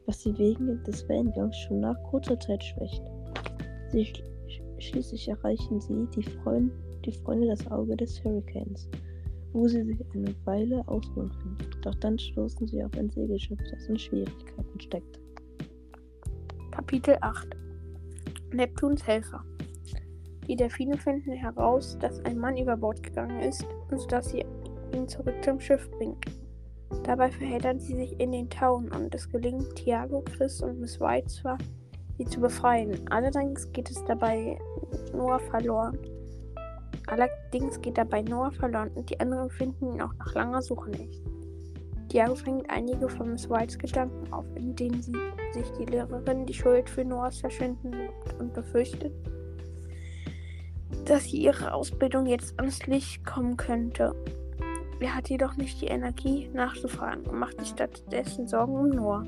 was 0.07 0.23
sie 0.23 0.37
wegen 0.38 0.83
des 0.85 1.09
Wellengangs 1.09 1.57
schon 1.59 1.81
nach 1.81 1.97
kurzer 2.04 2.38
Zeit 2.40 2.62
schwächt. 2.62 3.02
Sie 3.90 4.04
schl 4.04 4.23
schließlich 4.78 5.28
erreichen 5.28 5.81
sie 5.81 6.07
die, 6.14 6.23
Freund 6.23 6.73
die 7.04 7.12
Freunde 7.12 7.49
das 7.49 7.66
Auge 7.71 7.97
des 7.97 8.23
Hurricanes, 8.25 8.88
wo 9.52 9.69
sie 9.69 9.83
sich 9.83 10.00
eine 10.14 10.35
Weile 10.45 10.87
ausruhen 10.88 11.31
können. 11.31 11.59
Doch 11.83 11.95
dann 11.97 12.19
stoßen 12.19 12.66
sie 12.66 12.83
auf 12.83 12.97
ein 12.99 13.11
Segelschiff, 13.11 13.59
das 13.71 13.87
in 13.87 13.99
Schwierigkeiten 13.99 14.81
steckt. 14.81 15.21
Kapitel 16.71 17.16
8 17.21 17.57
Neptuns 18.52 19.07
Helfer. 19.07 19.45
Die 20.49 20.57
Delfine 20.57 20.99
finden 20.99 21.33
heraus, 21.33 21.97
dass 22.00 22.23
ein 22.25 22.38
Mann 22.38 22.57
über 22.57 22.76
Bord 22.76 23.02
gegangen 23.02 23.40
ist, 23.40 23.66
sodass 23.97 24.31
sie 24.31 24.45
ihn 24.94 25.08
zurück 25.08 25.34
zum 25.42 25.60
Schiff 25.60 25.90
bringen. 25.92 26.20
Dabei 27.02 27.30
verheddern 27.30 27.78
sie 27.80 27.94
sich 27.94 28.18
in 28.20 28.32
den 28.32 28.48
Tauen 28.48 28.90
und 28.92 29.14
es 29.14 29.28
gelingt 29.28 29.74
Tiago, 29.74 30.22
Chris 30.22 30.62
und 30.62 30.80
Miss 30.80 31.00
White 31.00 31.26
zwar, 31.28 31.58
sie 32.16 32.24
zu 32.24 32.40
befreien. 32.40 32.98
Allerdings 33.10 33.70
geht 33.72 33.90
es 33.90 34.02
dabei 34.04 34.58
Noah 35.12 35.40
verloren. 35.40 35.98
Allerdings 37.06 37.80
geht 37.80 37.98
dabei 37.98 38.22
Noah 38.22 38.52
verloren 38.52 38.90
und 38.94 39.10
die 39.10 39.20
anderen 39.20 39.50
finden 39.50 39.94
ihn 39.94 40.02
auch 40.02 40.14
nach 40.14 40.34
langer 40.34 40.62
Suche 40.62 40.90
nicht. 40.90 41.22
Tiago 42.08 42.36
fängt 42.36 42.70
einige 42.70 43.08
von 43.08 43.32
Miss 43.32 43.50
Whites 43.50 43.76
Gedanken 43.76 44.32
auf, 44.32 44.44
in 44.54 44.74
denen 44.76 45.02
sie 45.02 45.16
sich 45.52 45.68
die 45.78 45.86
Lehrerin 45.86 46.46
die 46.46 46.54
Schuld 46.54 46.88
für 46.88 47.04
Noahs 47.04 47.40
Verschwinden 47.40 47.90
gibt 47.90 48.40
und 48.40 48.52
befürchtet, 48.54 49.12
dass 51.06 51.24
sie 51.24 51.38
ihre 51.38 51.74
Ausbildung 51.74 52.26
jetzt 52.26 52.58
ans 52.58 52.86
Licht 52.86 53.24
kommen 53.26 53.56
könnte. 53.56 54.14
Er 55.04 55.14
hat 55.14 55.28
jedoch 55.28 55.54
nicht 55.58 55.82
die 55.82 55.88
Energie 55.88 56.49
nachzufragen 56.54 57.26
und 57.26 57.38
macht 57.38 57.61
sich 57.61 57.68
stattdessen 57.68 58.49
Sorgen 58.49 58.75
um 58.75 58.88
Noah. 58.88 59.26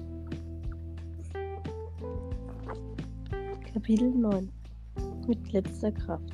Kapitel 3.75 4.09
9 4.09 4.51
Mit 5.29 5.53
letzter 5.53 5.93
Kraft. 5.93 6.33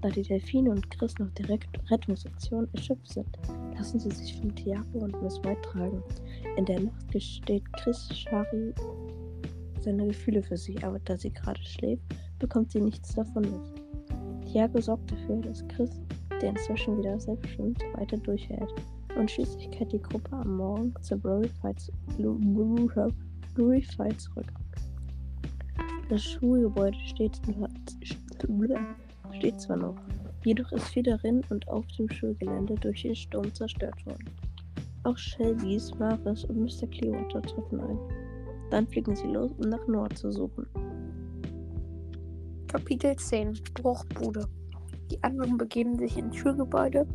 Da 0.00 0.08
die 0.08 0.22
Delfine 0.22 0.70
und 0.70 0.90
Chris 0.90 1.12
nach 1.18 1.30
der 1.32 1.50
Rekt- 1.50 1.90
Rettungsaktion 1.90 2.66
erschöpft 2.72 3.12
sind, 3.12 3.28
lassen 3.76 4.00
sie 4.00 4.10
sich 4.10 4.40
von 4.40 4.56
Tiago 4.56 5.00
und 5.00 5.22
Miss 5.22 5.36
White 5.44 5.60
tragen. 5.60 6.02
In 6.56 6.64
der 6.64 6.80
Nacht 6.80 7.12
gesteht 7.12 7.70
Chris 7.74 8.08
Shari 8.16 8.72
seine 9.82 10.06
Gefühle 10.06 10.42
für 10.42 10.56
sie, 10.56 10.82
aber 10.82 10.98
da 11.00 11.18
sie 11.18 11.30
gerade 11.30 11.62
schläft, 11.62 12.04
bekommt 12.38 12.72
sie 12.72 12.80
nichts 12.80 13.14
davon 13.14 13.42
mit. 13.42 14.50
Tiago 14.50 14.80
sorgt 14.80 15.12
dafür, 15.12 15.42
dass 15.42 15.68
Chris, 15.68 16.00
der 16.40 16.50
inzwischen 16.50 16.98
wieder 16.98 17.18
selbst 17.20 17.50
schwimmt, 17.50 17.82
weiter 17.94 18.16
durchhält. 18.18 18.72
Und 19.16 19.30
schließlich 19.30 19.70
kehrt 19.70 19.92
die 19.92 20.02
Gruppe 20.02 20.32
am 20.32 20.56
Morgen 20.56 20.94
zur 21.02 21.20
Fight 21.20 21.80
zurück. 24.20 24.52
Das 26.08 26.22
Schulgebäude 26.22 26.96
steht, 27.04 27.40
steht 29.32 29.60
zwar 29.60 29.76
noch, 29.76 29.96
jedoch 30.44 30.72
ist 30.72 30.88
viel 30.88 31.02
darin 31.02 31.42
und 31.50 31.68
auf 31.68 31.86
dem 31.98 32.08
Schulgelände 32.10 32.76
durch 32.76 33.02
den 33.02 33.14
Sturm 33.14 33.52
zerstört 33.52 34.06
worden. 34.06 34.30
Auch 35.04 35.16
Shelby's, 35.16 35.94
Maris 35.98 36.44
und 36.44 36.60
Mr. 36.60 36.86
Clearwater 36.88 37.42
treffen 37.42 37.80
ein. 37.80 37.98
Dann 38.70 38.86
fliegen 38.86 39.16
sie 39.16 39.28
los, 39.28 39.52
um 39.58 39.70
nach 39.70 39.86
Nord 39.86 40.16
zu 40.16 40.30
suchen. 40.30 40.66
Kapitel 42.68 43.16
10 43.16 43.58
Bruchbude. 43.74 44.46
Die 45.10 45.22
anderen 45.22 45.56
begeben 45.56 45.96
sich 45.98 46.16
ins 46.18 46.36
Schulgebäude, 46.36 47.06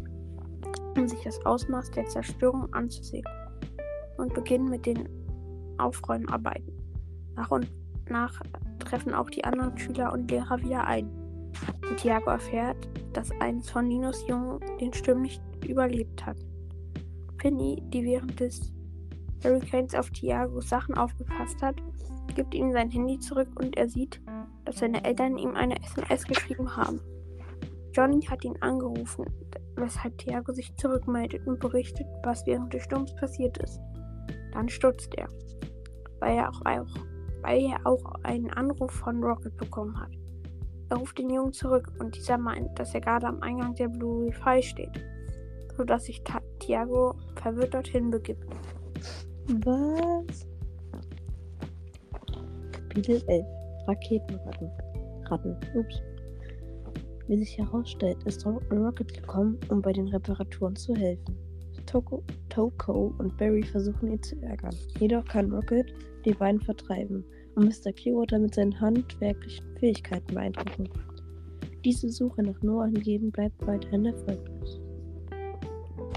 um 0.98 1.08
sich 1.08 1.24
das 1.24 1.46
Ausmaß 1.46 1.92
der 1.92 2.06
Zerstörung 2.06 2.74
anzusehen 2.74 3.26
und 4.18 4.34
beginnen 4.34 4.70
mit 4.70 4.86
den 4.86 5.08
Aufräumarbeiten. 5.78 6.74
Nach 7.36 7.52
und 7.52 7.72
nach 8.10 8.40
treffen 8.80 9.14
auch 9.14 9.30
die 9.30 9.44
anderen 9.44 9.78
Schüler 9.78 10.12
und 10.12 10.30
Lehrer 10.30 10.62
wieder 10.62 10.86
ein. 10.86 11.10
Tiago 11.98 12.32
erfährt, 12.32 12.90
dass 13.14 13.32
eines 13.40 13.70
von 13.70 13.90
Linus 13.90 14.26
Jungen 14.28 14.60
den 14.80 14.94
Sturm 14.94 15.22
nicht 15.22 15.42
überlebt 15.68 16.26
hat. 16.26 16.38
Finny, 17.40 17.82
die 17.88 18.04
während 18.04 18.40
des 18.40 18.74
Hurricanes 19.44 19.94
auf 19.94 20.10
Tiagos 20.10 20.70
Sachen 20.70 20.96
aufgepasst 20.96 21.62
hat, 21.62 21.76
gibt 22.36 22.56
ihm 22.56 22.72
sein 22.72 22.90
Handy 22.90 23.20
zurück 23.20 23.50
und 23.56 23.78
er 23.78 23.88
sieht, 23.88 24.22
dass 24.66 24.80
seine 24.80 25.04
Eltern 25.04 25.38
ihm 25.38 25.56
eine 25.56 25.82
SMS 25.84 26.26
geschrieben 26.26 26.76
haben. 26.76 27.00
Johnny 27.94 28.22
hat 28.22 28.44
ihn 28.44 28.58
angerufen, 28.62 29.26
weshalb 29.76 30.18
Tiago 30.18 30.52
sich 30.52 30.76
zurückmeldet 30.78 31.46
und 31.46 31.60
berichtet, 31.60 32.08
was 32.24 32.46
während 32.48 32.74
des 32.74 32.84
Sturms 32.84 33.14
passiert 33.16 33.58
ist. 33.60 33.80
Dann 34.52 34.68
stutzt 34.68 35.14
er, 35.16 35.28
weil 36.20 36.38
er 36.38 36.50
auch, 36.50 36.62
auch, 36.66 36.96
weil 37.44 37.62
er 37.62 37.86
auch 37.86 38.04
einen 38.24 38.50
Anruf 38.50 38.92
von 38.92 39.24
Rocket 39.24 39.56
bekommen 39.58 40.00
hat. 40.00 40.12
Er 40.90 40.98
ruft 40.98 41.20
den 41.20 41.30
Jungen 41.30 41.54
zurück 41.54 41.92
und 42.00 42.16
dieser 42.16 42.38
meint, 42.38 42.78
dass 42.80 42.96
er 42.96 43.02
gerade 43.02 43.28
am 43.28 43.42
Eingang 43.42 43.76
der 43.76 43.90
Blue 43.90 44.32
Reef 44.46 44.66
steht, 44.66 44.92
sodass 45.78 46.06
sich 46.06 46.24
Tiago 46.60 47.14
verwirrt 47.36 47.76
dorthin 47.76 48.10
begibt. 48.10 48.48
Was? 49.66 50.48
Kapitel 52.72 53.24
11 53.28 53.46
Raketenratten. 53.88 54.72
Ratten. 55.30 55.58
Ups. 55.76 56.02
Wie 57.28 57.38
sich 57.38 57.58
herausstellt, 57.58 58.18
ist 58.26 58.46
Rocket 58.46 59.14
gekommen, 59.14 59.58
um 59.70 59.82
bei 59.82 59.94
den 59.94 60.10
Reparaturen 60.10 60.76
zu 60.76 60.94
helfen. 60.96 61.36
Toko, 61.86 62.24
Toko 62.50 63.14
und 63.18 63.38
Barry 63.38 63.64
versuchen 63.64 64.12
ihn 64.12 64.22
zu 64.22 64.42
ärgern. 64.42 64.76
Jedoch 65.00 65.26
kann 65.26 65.52
Rocket 65.52 65.94
die 66.26 66.34
beiden 66.34 66.62
vertreiben 66.62 67.24
und 67.56 67.66
Mr. 67.66 67.92
Clearwater 67.94 68.40
mit 68.40 68.56
seinen 68.56 68.80
handwerklichen 68.80 69.66
Fähigkeiten 69.78 70.34
beeindrucken. 70.34 70.90
Diese 71.84 72.10
Suche 72.10 72.44
nach 72.44 72.62
Noah 72.62 72.88
hingegen 72.88 73.32
bleibt 73.32 73.66
weiterhin 73.68 74.06
erfolglos. 74.06 74.80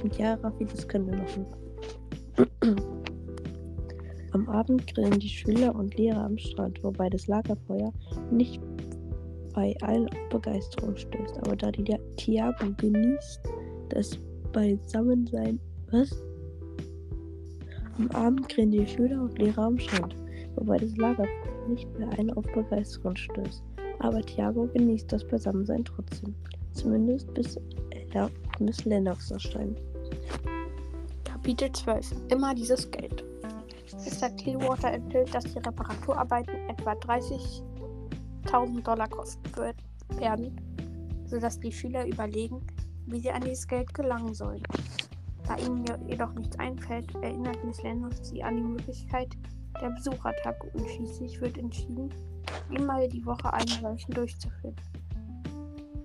Und 0.03 0.17
ja, 0.19 0.35
Raffi, 0.35 0.65
das 0.65 0.87
können 0.87 1.09
wir 1.09 1.17
machen. 1.17 1.47
Am 4.33 4.49
Abend 4.49 4.87
grillen 4.95 5.19
die 5.19 5.29
Schüler 5.29 5.75
und 5.75 5.97
Lehrer 5.97 6.25
am 6.25 6.39
Strand, 6.39 6.83
wobei 6.85 7.09
das 7.09 7.27
Lagerfeuer 7.27 7.93
nicht 8.31 8.61
bei 9.57 9.75
allen 9.81 10.07
auf 10.11 10.29
Begeisterung 10.29 10.95
stößt. 10.95 11.39
Aber 11.39 11.57
da 11.57 11.73
die 11.73 11.97
Tiago 12.17 12.67
genießt 12.77 13.41
das 13.89 14.17
Beisammensein. 14.53 15.59
Was? 15.91 16.15
Am 17.99 18.11
Abend 18.11 18.49
grillen 18.51 18.71
die 18.71 18.87
Schüler 18.87 19.23
und 19.23 19.39
Lehrer 19.39 19.65
am 19.65 19.79
Strand, 19.79 20.15
wobei 20.57 20.77
das 20.77 20.95
Lagerfeuer 20.99 21.69
nicht 21.69 21.89
bei 21.95 22.07
allen 22.07 22.31
auf 22.35 22.45
Begeisterung 22.53 23.17
stößt. 23.17 23.65
Aber 24.01 24.21
Tiago 24.21 24.67
genießt 24.75 25.11
das 25.11 25.27
Beisammensein 25.27 25.85
trotzdem. 25.85 26.35
Zumindest 26.73 27.33
bis, 27.33 27.59
Ella, 27.91 28.29
bis 28.61 28.85
Lennox 28.85 29.31
erscheint. 29.31 29.81
Kapitel 31.25 31.73
12 31.73 32.13
Immer 32.29 32.55
dieses 32.55 32.91
Geld. 32.91 33.25
Mr. 34.05 34.29
Clearwater 34.37 34.93
enthüllt, 34.93 35.35
dass 35.35 35.45
die 35.45 35.59
Reparaturarbeiten 35.59 36.55
etwa 36.69 36.95
30.000 38.47 38.83
Dollar 38.83 39.09
kosten 39.09 39.43
werden, 40.19 40.61
sodass 41.27 41.59
die 41.61 41.73
Schüler 41.73 42.07
überlegen, 42.07 42.67
wie 43.07 43.21
sie 43.21 43.31
an 43.31 43.43
dieses 43.43 43.67
Geld 43.67 43.93
gelangen 43.93 44.35
sollen. 44.35 44.63
Da 45.47 45.57
ihnen 45.57 45.85
jedoch 46.09 46.33
nichts 46.35 46.59
einfällt, 46.59 47.15
erinnert 47.17 47.63
Miss 47.65 47.83
Lennox 47.83 48.29
sie 48.29 48.43
an 48.43 48.57
die 48.57 48.63
Möglichkeit 48.63 49.37
der 49.81 49.91
Besuchertag 49.91 50.57
und 50.75 50.89
schließlich 50.89 51.41
wird 51.41 51.59
entschieden, 51.59 52.11
einmal 52.71 53.09
die 53.09 53.25
Woche 53.25 53.53
eine 53.53 53.71
solchen 53.71 54.13
durchzuführen. 54.13 54.77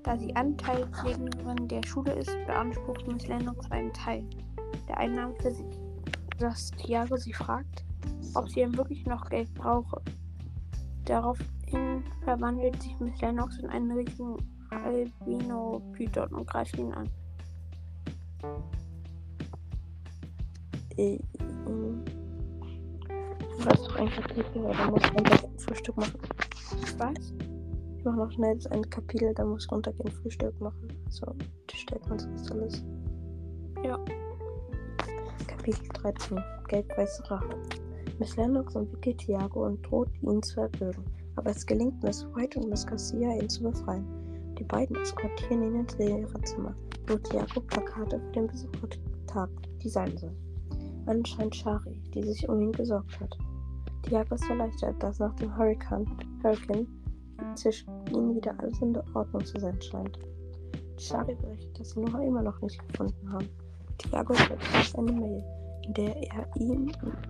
Da 0.03 0.17
sie 0.17 0.35
Anteilsjägerin 0.35 1.67
der 1.67 1.85
Schule 1.85 2.13
ist, 2.13 2.35
beansprucht 2.47 3.07
Miss 3.07 3.27
Lennox 3.27 3.69
einen 3.71 3.93
Teil 3.93 4.23
der 4.87 4.97
Einnahmen 4.97 5.35
für 5.35 5.51
sich. 5.51 5.79
Dass 6.39 6.71
Tiago 6.71 7.17
sie 7.17 7.33
fragt, 7.33 7.85
ob 8.33 8.49
sie 8.49 8.61
denn 8.61 8.75
wirklich 8.75 9.05
noch 9.05 9.29
Geld 9.29 9.53
brauche. 9.53 10.01
Daraufhin 11.71 12.03
verwandelt 12.23 12.81
sich 12.81 12.99
Miss 12.99 13.19
Lennox 13.21 13.57
in 13.59 13.69
einen 13.69 13.91
riesigen 13.91 14.37
Albino-Python 14.69 16.29
und 16.33 16.47
greift 16.47 16.77
ihn 16.77 16.93
an. 16.93 17.09
Äh, 20.97 21.19
was 23.59 23.83
doch 23.83 23.95
ein 23.97 24.09
Kapitel, 24.09 24.63
da 24.63 24.89
muss 24.89 25.01
das 25.01 25.63
Frühstück 25.63 25.97
machen. 25.97 26.19
Was? 26.97 27.33
Ich 27.97 28.03
mache 28.03 28.17
noch 28.17 28.31
schnell 28.31 28.57
ein 28.71 28.89
Kapitel, 28.89 29.33
da 29.33 29.45
muss 29.45 29.71
runtergehen, 29.71 30.11
Frühstück 30.11 30.59
machen. 30.59 30.89
So, 31.09 31.25
die 31.69 31.77
stellt 31.77 32.07
man 32.07 32.19
sonst 32.19 32.51
alles. 32.51 32.83
Ja. 33.83 33.97
Kapitel 35.47 35.87
13 35.93 36.43
Geldweiße 36.67 37.29
Rache. 37.29 37.55
Miss 38.19 38.35
Lennox 38.35 38.75
umwickelt 38.75 39.19
Tiago 39.19 39.65
und 39.65 39.81
droht 39.83 40.09
ihn 40.21 40.41
zu 40.41 40.61
erwürgen. 40.61 41.20
Aber 41.41 41.49
es 41.49 41.65
gelingt 41.65 42.03
Miss 42.03 42.23
White 42.35 42.59
und 42.59 42.69
Miss 42.69 42.85
Garcia, 42.85 43.33
ihn 43.33 43.49
zu 43.49 43.63
befreien. 43.63 44.05
Die 44.59 44.63
beiden 44.63 44.95
eskortieren 44.97 45.63
ihn 45.63 45.79
ins 45.79 45.97
Lehrerzimmer, 45.97 46.75
wo 47.07 47.15
Tiago 47.17 47.61
Plakate 47.61 48.19
für 48.19 48.31
den 48.33 48.45
Besuchertag 48.45 49.49
designen 49.83 50.19
soll. 50.19 50.35
Anscheinend 51.07 51.55
Shari, 51.55 51.99
die 52.13 52.21
sich 52.21 52.47
um 52.47 52.61
ihn 52.61 52.71
gesorgt 52.71 53.19
hat. 53.19 53.35
Tiago 54.03 54.35
ist 54.35 54.47
erleichtert, 54.51 55.01
dass 55.01 55.17
nach 55.17 55.33
dem 55.37 55.57
Hurricane, 55.57 56.05
Hurricane 56.43 56.85
zwischen 57.55 57.89
ihnen 58.11 58.35
wieder 58.35 58.53
alles 58.59 58.79
in 58.79 58.95
Ordnung 59.15 59.43
zu 59.43 59.59
sein 59.59 59.81
scheint. 59.81 60.19
Shari 60.97 61.33
berichtet, 61.33 61.79
dass 61.79 61.89
sie 61.89 62.01
Noah 62.01 62.21
immer 62.21 62.43
noch 62.43 62.61
nicht 62.61 62.87
gefunden 62.87 63.33
haben. 63.33 63.49
Tiago 63.97 64.35
schreibt 64.35 64.95
eine 64.95 65.11
Mail, 65.11 65.43
in 65.87 65.93
der 65.95 66.15
er 66.17 66.55
ihm 66.57 66.91
und 67.01 67.27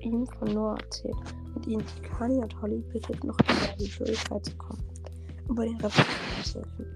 ihm 0.00 0.26
von 0.26 0.52
Noah 0.52 0.76
erzählt 0.80 1.43
und 1.54 1.66
ihn, 1.66 1.82
Kani 2.02 2.38
und 2.38 2.60
Holly 2.60 2.82
bittet, 2.92 3.22
noch 3.24 3.36
in 3.38 3.78
die 3.78 3.86
Schwierigkeit 3.86 4.44
zu 4.44 4.56
kommen 4.56 4.84
über 5.48 5.64
den 5.64 5.76
Reparatur 5.76 6.42
zu 6.42 6.58
helfen. 6.60 6.86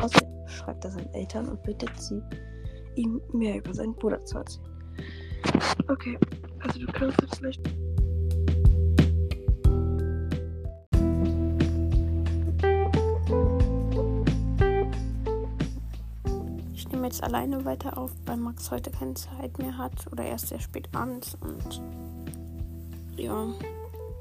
Außerdem 0.00 0.48
schreibt 0.48 0.84
er 0.84 0.90
seinen 0.90 1.14
Eltern 1.14 1.48
und 1.48 1.62
bittet 1.62 1.90
sie, 2.00 2.22
ihm 2.94 3.20
mehr 3.32 3.58
über 3.58 3.74
seinen 3.74 3.94
Bruder 3.94 4.24
zu 4.24 4.38
erzählen. 4.38 4.66
Okay, 5.88 6.18
also 6.60 6.80
du 6.80 6.86
kannst 6.86 7.20
jetzt 7.22 7.36
vielleicht. 7.36 7.60
Ich 16.74 16.88
nehme 16.90 17.06
jetzt 17.06 17.22
alleine 17.22 17.64
weiter 17.64 17.96
auf, 17.96 18.12
weil 18.26 18.36
Max 18.36 18.70
heute 18.70 18.90
keine 18.90 19.14
Zeit 19.14 19.58
mehr 19.58 19.76
hat 19.78 20.06
oder 20.10 20.24
erst 20.24 20.48
sehr 20.48 20.60
spät 20.60 20.88
abends 20.94 21.36
und 21.40 21.82
ja. 23.16 23.46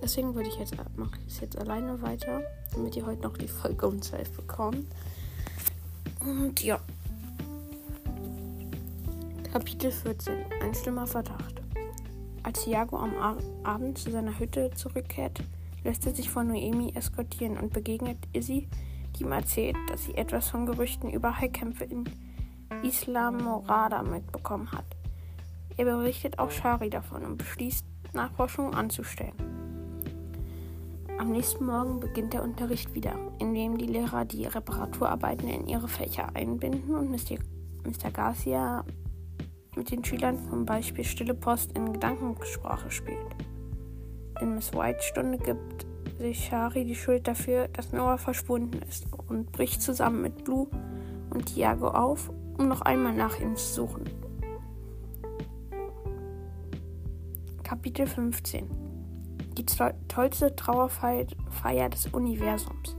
Deswegen 0.01 0.35
würde 0.35 0.49
ich 0.49 0.55
jetzt 0.55 0.75
mache 0.95 1.19
ich 1.25 1.33
es 1.33 1.39
jetzt 1.39 1.57
alleine 1.57 2.01
weiter, 2.01 2.41
damit 2.73 2.95
ihr 2.95 3.05
heute 3.05 3.21
noch 3.21 3.37
die 3.37 3.47
Folge 3.47 3.87
um 3.87 4.01
12 4.01 4.31
bekommt. 4.31 4.85
Und 6.19 6.63
ja. 6.63 6.79
Kapitel 9.51 9.91
14. 9.91 10.33
Ein 10.61 10.75
schlimmer 10.75 11.07
Verdacht. 11.07 11.61
Als 12.43 12.63
Thiago 12.63 12.97
am 12.97 13.15
Ar 13.17 13.37
Abend 13.63 13.97
zu 13.97 14.11
seiner 14.11 14.37
Hütte 14.37 14.69
zurückkehrt, 14.75 15.41
lässt 15.83 16.05
er 16.05 16.13
sich 16.13 16.29
von 16.29 16.47
Noemi 16.47 16.91
eskortieren 16.95 17.57
und 17.57 17.73
begegnet 17.73 18.17
Izzy, 18.33 18.67
die 19.15 19.23
ihm 19.23 19.31
erzählt, 19.31 19.77
dass 19.89 20.03
sie 20.03 20.15
etwas 20.15 20.49
von 20.49 20.65
Gerüchten 20.65 21.09
über 21.09 21.39
Heilkämpfe 21.39 21.85
in 21.85 22.03
Islamorada 22.83 24.03
mitbekommen 24.03 24.71
hat. 24.71 24.85
Er 25.77 25.85
berichtet 25.85 26.39
auch 26.39 26.51
Shari 26.51 26.89
davon 26.89 27.23
und 27.23 27.37
beschließt, 27.37 27.85
Nachforschungen 28.13 28.73
anzustellen. 28.73 29.33
Am 31.25 31.31
nächsten 31.31 31.65
Morgen 31.65 31.99
beginnt 31.99 32.33
der 32.33 32.43
Unterricht 32.43 32.93
wieder, 32.93 33.15
indem 33.39 33.79
die 33.79 33.87
Lehrer 33.87 34.25
die 34.25 34.45
Reparaturarbeiten 34.45 35.49
in 35.49 35.65
ihre 35.65 35.87
Fächer 35.87 36.29
einbinden 36.35 36.93
und 36.93 37.09
Mr. 37.09 37.39
Mr. 37.83 38.11
Garcia 38.11 38.85
mit 39.75 39.89
den 39.89 40.05
Schülern 40.05 40.37
zum 40.47 40.65
Beispiel 40.65 41.03
Stille 41.03 41.33
Post 41.33 41.71
in 41.71 41.93
Gedankensprache 41.93 42.91
spielt. 42.91 43.25
In 44.39 44.53
Miss 44.53 44.71
Whites 44.71 45.03
Stunde 45.05 45.39
gibt 45.39 45.87
sich 46.19 46.45
Shari 46.45 46.85
die 46.85 46.93
Schuld 46.93 47.27
dafür, 47.27 47.69
dass 47.69 47.91
Noah 47.91 48.19
verschwunden 48.19 48.79
ist 48.87 49.07
und 49.27 49.51
bricht 49.51 49.81
zusammen 49.81 50.21
mit 50.21 50.43
Blue 50.43 50.67
und 51.31 51.47
Tiago 51.47 51.87
auf, 51.87 52.29
um 52.59 52.67
noch 52.67 52.81
einmal 52.81 53.15
nach 53.15 53.39
ihm 53.39 53.55
zu 53.55 53.73
suchen. 53.73 54.03
Kapitel 57.63 58.05
15 58.05 58.84
die 59.57 59.65
tollste 60.07 60.55
Trauerfeier 60.55 61.89
des 61.89 62.07
Universums. 62.07 62.97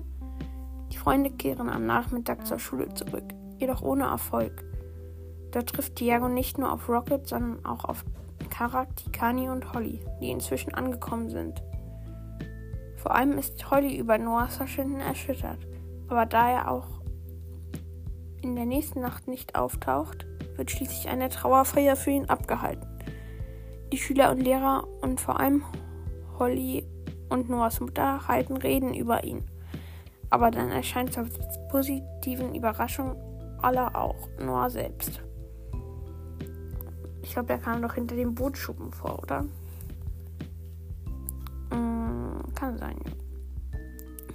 Die 0.92 0.96
Freunde 0.96 1.30
kehren 1.30 1.68
am 1.68 1.86
Nachmittag 1.86 2.46
zur 2.46 2.58
Schule 2.58 2.92
zurück, 2.94 3.24
jedoch 3.58 3.82
ohne 3.82 4.04
Erfolg. 4.04 4.64
Dort 5.52 5.68
trifft 5.70 6.00
Diago 6.00 6.28
nicht 6.28 6.58
nur 6.58 6.72
auf 6.72 6.88
Rocket, 6.88 7.26
sondern 7.26 7.64
auch 7.64 7.84
auf 7.84 8.04
Karak, 8.50 8.96
Tikani 8.96 9.48
und 9.48 9.72
Holly, 9.72 10.00
die 10.20 10.30
inzwischen 10.30 10.74
angekommen 10.74 11.30
sind. 11.30 11.62
Vor 12.96 13.14
allem 13.14 13.38
ist 13.38 13.70
Holly 13.70 13.96
über 13.96 14.18
Noahs 14.18 14.56
Verschwinden 14.56 15.00
erschüttert. 15.00 15.58
Aber 16.08 16.26
da 16.26 16.50
er 16.50 16.70
auch 16.70 16.86
in 18.42 18.56
der 18.56 18.66
nächsten 18.66 19.00
Nacht 19.00 19.28
nicht 19.28 19.56
auftaucht, 19.56 20.26
wird 20.56 20.70
schließlich 20.70 21.08
eine 21.08 21.28
Trauerfeier 21.28 21.96
für 21.96 22.10
ihn 22.10 22.26
abgehalten. 22.26 22.86
Die 23.92 23.98
Schüler 23.98 24.30
und 24.30 24.40
Lehrer 24.40 24.86
und 25.02 25.20
vor 25.20 25.38
allem 25.38 25.62
Holly 26.38 26.86
und 27.28 27.48
Noahs 27.48 27.80
Mutter 27.80 28.26
halten 28.28 28.56
Reden 28.56 28.94
über 28.94 29.24
ihn. 29.24 29.44
Aber 30.30 30.50
dann 30.50 30.70
erscheint 30.70 31.12
zur 31.12 31.26
positiven 31.70 32.54
Überraschung 32.54 33.16
aller 33.62 33.94
auch 33.96 34.28
Noah 34.38 34.70
selbst. 34.70 35.20
Ich 37.22 37.32
glaube, 37.32 37.54
er 37.54 37.58
kam 37.58 37.82
doch 37.82 37.94
hinter 37.94 38.14
dem 38.14 38.34
Bootschuppen 38.34 38.92
vor, 38.92 39.20
oder? 39.22 39.44
Mm, 41.70 42.54
kann 42.54 42.78
sein. 42.78 42.96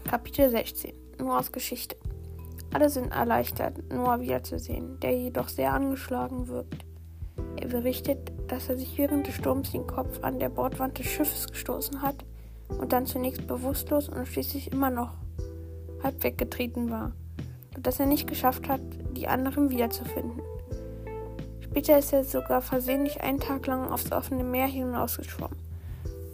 Kapitel 0.06 0.50
16. 0.50 0.94
Noahs 1.20 1.52
Geschichte. 1.52 1.96
Alle 2.74 2.90
sind 2.90 3.12
erleichtert, 3.12 3.92
Noah 3.92 4.20
wiederzusehen, 4.22 5.00
der 5.00 5.18
jedoch 5.18 5.50
sehr 5.50 5.74
angeschlagen 5.74 6.48
wirkt. 6.48 6.86
Er 7.58 7.68
berichtet, 7.68 8.32
dass 8.52 8.68
er 8.68 8.78
sich 8.78 8.98
während 8.98 9.26
des 9.28 9.36
Sturms 9.36 9.72
den 9.72 9.88
Kopf 9.88 10.22
an 10.24 10.38
der 10.38 10.50
Bordwand 10.50 11.00
des 11.00 11.06
Schiffes 11.08 11.48
gestoßen 11.48 12.02
hat 12.02 12.26
und 12.68 12.92
dann 12.92 13.06
zunächst 13.06 13.48
bewusstlos 13.48 14.10
und 14.10 14.28
schließlich 14.28 14.74
immer 14.74 14.90
noch 14.90 15.14
halb 16.04 16.22
weggetreten 16.22 16.92
war, 16.92 17.14
sodass 17.74 18.02
er 18.02 18.08
nicht 18.08 18.28
geschafft 18.28 18.68
hat, 18.68 18.82
die 19.16 19.30
anderen 19.30 19.70
wiederzufinden. 19.70 20.42
Später 21.62 21.98
ist 21.98 22.12
er 22.12 22.26
sogar 22.26 22.62
versehentlich 22.62 23.22
einen 23.22 23.40
Tag 23.40 23.66
lang 23.68 23.90
aufs 23.90 24.12
offene 24.12 24.44
Meer 24.44 24.68
hinausgeschwommen, 24.68 25.58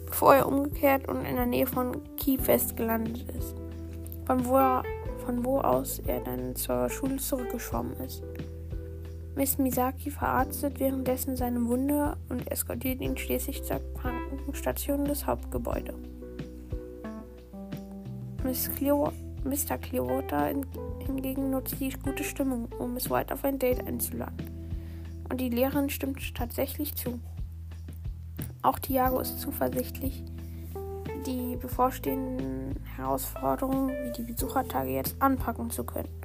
bevor 0.06 0.34
er 0.34 0.48
umgekehrt 0.48 1.06
und 1.08 1.24
in 1.24 1.36
der 1.36 1.46
Nähe 1.46 1.66
von 1.66 2.02
Key 2.16 2.36
West 2.46 2.76
gelandet 2.76 3.30
ist, 3.38 3.54
von 4.26 4.44
wo, 4.44 4.56
er, 4.56 4.82
von 5.24 5.44
wo 5.44 5.60
aus 5.60 6.00
er 6.00 6.18
dann 6.18 6.56
zur 6.56 6.90
Schule 6.90 7.18
zurückgeschwommen 7.18 7.96
ist. 8.00 8.24
Miss 9.38 9.56
Misaki 9.56 10.10
verarztet 10.10 10.80
währenddessen 10.80 11.36
seine 11.36 11.64
Wunde 11.64 12.16
und 12.28 12.50
eskortiert 12.50 13.00
ihn 13.00 13.16
schließlich 13.16 13.62
zur 13.62 13.80
Krankenstation 13.94 15.04
des 15.04 15.28
Hauptgebäudes. 15.28 15.94
Miss 18.42 18.68
Cleo 18.74 19.12
Mr. 19.44 19.78
Clearwater 19.78 20.52
hingegen 21.06 21.50
nutzt 21.50 21.78
die 21.78 21.90
gute 21.90 22.24
Stimmung, 22.24 22.68
um 22.80 22.94
Miss 22.94 23.08
White 23.10 23.32
auf 23.32 23.44
ein 23.44 23.60
Date 23.60 23.86
einzuladen. 23.86 24.34
Und 25.30 25.40
die 25.40 25.50
Lehrerin 25.50 25.88
stimmt 25.88 26.34
tatsächlich 26.34 26.96
zu. 26.96 27.20
Auch 28.62 28.80
Tiago 28.80 29.20
ist 29.20 29.38
zuversichtlich, 29.38 30.24
die 31.26 31.54
bevorstehenden 31.54 32.74
Herausforderungen 32.96 33.90
wie 33.90 34.12
die 34.20 34.32
Besuchertage 34.32 34.90
jetzt 34.90 35.14
anpacken 35.22 35.70
zu 35.70 35.84
können. 35.84 36.17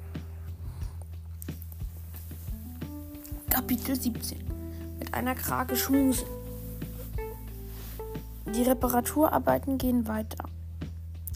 Kapitel 3.84 4.00
17 4.00 4.38
Mit 4.98 5.12
einer 5.12 5.34
Krake 5.34 5.76
schmusen. 5.76 6.26
Die 8.54 8.62
Reparaturarbeiten 8.62 9.76
gehen 9.76 10.08
weiter 10.08 10.48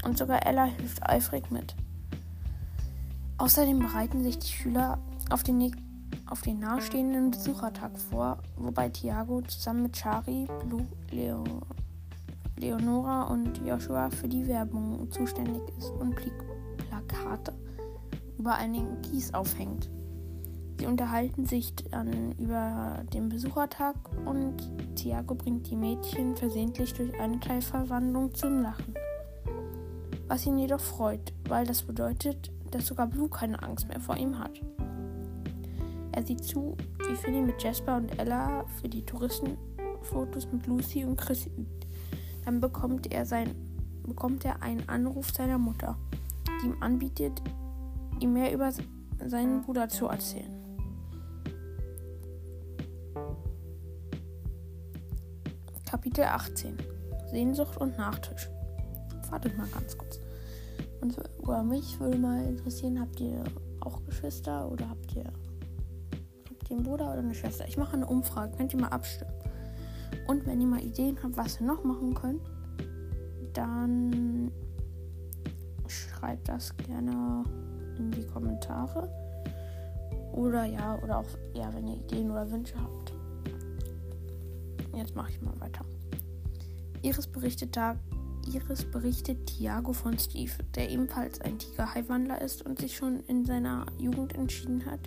und 0.03 0.17
sogar 0.17 0.47
Ella 0.47 0.65
hilft 0.65 1.07
eifrig 1.07 1.51
mit. 1.51 1.75
Außerdem 3.37 3.81
bereiten 3.81 4.23
sich 4.23 4.39
die 4.39 4.49
Schüler 4.49 4.99
auf 5.29 5.43
den, 5.43 5.77
auf 6.25 6.41
den 6.41 6.61
nahestehenden 6.61 7.33
Besuchertag 7.33 7.99
vor, 7.99 8.39
wobei 8.57 8.89
Thiago 8.89 9.43
zusammen 9.43 9.83
mit 9.83 10.01
Chari, 10.01 10.47
Blue, 10.65 10.87
Leo, 11.11 11.45
Leonora 12.57 13.25
und 13.25 13.59
Joshua 13.59 14.09
für 14.09 14.29
die 14.29 14.47
Werbung 14.47 15.11
zuständig 15.11 15.61
ist 15.77 15.91
und 15.91 16.17
Pl 16.17 16.33
Plakate 16.89 17.53
über 18.39 18.55
einigen 18.55 19.03
Kies 19.03 19.35
aufhängt. 19.35 19.91
Sie 20.79 20.87
unterhalten 20.87 21.45
sich 21.45 21.75
dann 21.75 22.33
über 22.39 23.03
den 23.13 23.29
Besuchertag 23.29 23.97
und 24.25 24.57
Thiago 24.95 25.35
bringt 25.35 25.69
die 25.71 25.77
Mädchen 25.77 26.37
versehentlich 26.37 26.93
durch 26.95 27.19
eine 27.21 27.41
Teilverwandlung 27.41 28.35
zum 28.35 28.63
Lachen 28.63 28.95
was 30.29 30.47
ihn 30.47 30.59
jedoch 30.59 30.81
freut, 30.81 31.33
weil 31.49 31.67
das 31.67 31.83
bedeutet, 31.83 32.53
dass 32.71 32.87
sogar 32.87 33.07
Blue 33.07 33.29
keine 33.29 33.61
Angst 33.63 33.89
mehr 33.89 34.01
vor 34.01 34.17
ihm 34.17 34.39
hat. 34.39 34.61
Er 36.13 36.25
sieht 36.25 36.45
zu, 36.45 36.77
wie 37.09 37.17
Finny 37.17 37.41
mit 37.41 37.63
Jasper 37.63 37.97
und 37.97 38.19
Ella 38.19 38.65
für 38.81 38.89
die 38.89 39.05
Touristenfotos 39.05 40.49
mit 40.53 40.67
Lucy 40.67 41.05
und 41.05 41.17
Chris 41.17 41.47
übt. 41.47 41.87
Dann 42.45 42.61
bekommt 42.61 43.13
er, 43.13 43.25
sein, 43.25 43.55
bekommt 44.07 44.45
er 44.45 44.63
einen 44.63 44.87
Anruf 44.89 45.31
seiner 45.31 45.59
Mutter, 45.59 45.97
die 46.63 46.67
ihm 46.67 46.77
anbietet, 46.81 47.43
ihm 48.21 48.35
mehr 48.35 48.53
über 48.53 48.71
seinen 49.25 49.63
Bruder 49.63 49.89
zu 49.89 50.07
erzählen. 50.07 50.58
Kapitel 55.89 56.25
18 56.25 56.77
Sehnsucht 57.31 57.79
und 57.79 57.97
Nachtisch 57.97 58.51
wartet 59.31 59.57
mal 59.57 59.67
ganz 59.69 59.97
kurz. 59.97 60.21
Und 61.01 61.17
über 61.39 61.63
mich 61.63 61.99
würde 61.99 62.19
mal 62.19 62.45
interessieren, 62.45 63.01
habt 63.01 63.19
ihr 63.21 63.43
auch 63.81 64.05
Geschwister 64.05 64.71
oder 64.71 64.91
habt 64.91 65.17
ihr, 65.17 65.25
habt 65.25 66.69
ihr 66.71 66.77
einen 66.77 66.85
Bruder 66.85 67.13
oder 67.13 67.21
eine 67.21 67.35
Schwester? 67.35 67.67
Ich 67.67 67.79
mache 67.79 67.95
eine 67.95 68.07
Umfrage, 68.07 68.55
könnt 68.55 68.75
ihr 68.75 68.81
mal 68.81 68.89
abstimmen. 68.89 69.33
Und 70.27 70.45
wenn 70.45 70.61
ihr 70.61 70.67
mal 70.67 70.83
Ideen 70.83 71.17
habt, 71.23 71.39
was 71.39 71.59
ihr 71.59 71.67
noch 71.67 71.83
machen 71.85 72.13
könnt, 72.13 72.43
dann 73.55 74.53
schreibt 75.87 76.51
das 76.51 76.77
gerne 76.77 77.45
in 77.97 78.11
die 78.11 78.27
Kommentare. 78.27 79.09
Oder 80.33 80.67
ja, 80.67 80.99
oder 81.03 81.21
auch, 81.21 81.29
ja, 81.55 81.73
wenn 81.73 81.89
ihr 81.89 81.97
Ideen 81.97 82.31
oder 82.31 82.51
Wünsche 82.51 82.75
habt. 82.79 83.18
Jetzt 84.99 85.15
mache 85.15 85.31
ich 85.31 85.41
mal 85.41 85.59
weiter. 85.61 85.85
Iris 87.03 87.29
berichtet 87.29 87.77
da 87.77 87.97
Iris 88.53 88.85
berichtet 88.85 89.47
Tiago 89.47 89.93
von 89.93 90.19
Steve, 90.19 90.53
der 90.75 90.91
ebenfalls 90.91 91.41
ein 91.41 91.59
Tigerhaiwandler 91.59 92.41
ist 92.41 92.65
und 92.65 92.81
sich 92.81 92.97
schon 92.97 93.21
in 93.27 93.45
seiner 93.45 93.87
Jugend 93.99 94.35
entschieden 94.35 94.87
hat, 94.87 95.01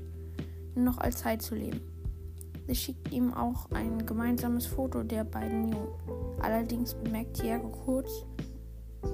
noch 0.75 0.99
als 0.99 1.25
Hai 1.25 1.38
zu 1.38 1.56
leben. 1.56 1.82
Sie 2.67 2.75
schickt 2.75 3.12
ihm 3.12 3.34
auch 3.34 3.69
ein 3.71 4.06
gemeinsames 4.06 4.67
Foto 4.67 5.04
der 5.04 5.23
beiden 5.23 5.73
Jungen. 5.73 5.89
Allerdings 6.39 6.93
bemerkt 6.93 7.41
Tiago 7.41 7.69
kurz 7.69 8.25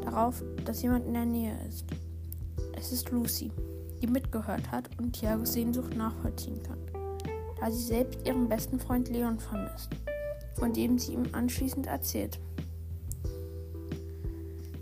darauf, 0.04 0.44
dass 0.66 0.82
jemand 0.82 1.08
in 1.08 1.14
der 1.14 1.26
Nähe 1.26 1.58
ist. 1.68 1.86
Es 2.78 2.92
ist 2.92 3.10
Lucy, 3.12 3.50
die 4.02 4.08
mitgehört 4.08 4.70
hat 4.72 4.90
und 5.00 5.14
Tiagos 5.14 5.54
Sehnsucht 5.54 5.96
nachvollziehen 5.96 6.62
kann, 6.62 6.80
da 7.60 7.72
sie 7.72 7.84
selbst 7.84 8.28
ihren 8.28 8.50
besten 8.50 8.80
Freund 8.80 9.10
Leon 9.10 9.40
vermisst, 9.40 9.90
von 10.58 10.74
dem 10.74 10.98
sie 10.98 11.14
ihm 11.14 11.24
anschließend 11.32 11.88
erzählt. 11.88 12.40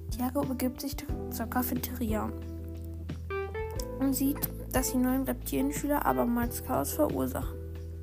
Tiago 0.10 0.42
begibt 0.42 0.82
sich 0.82 0.96
zur 1.30 1.46
Cafeteria 1.48 2.32
und 4.00 4.14
sieht, 4.14 4.50
dass 4.72 4.92
die 4.92 4.98
neuen 4.98 5.24
Reptilienschüler 5.24 6.06
abermals 6.06 6.64
Chaos 6.64 6.94
verursachen 6.94 7.58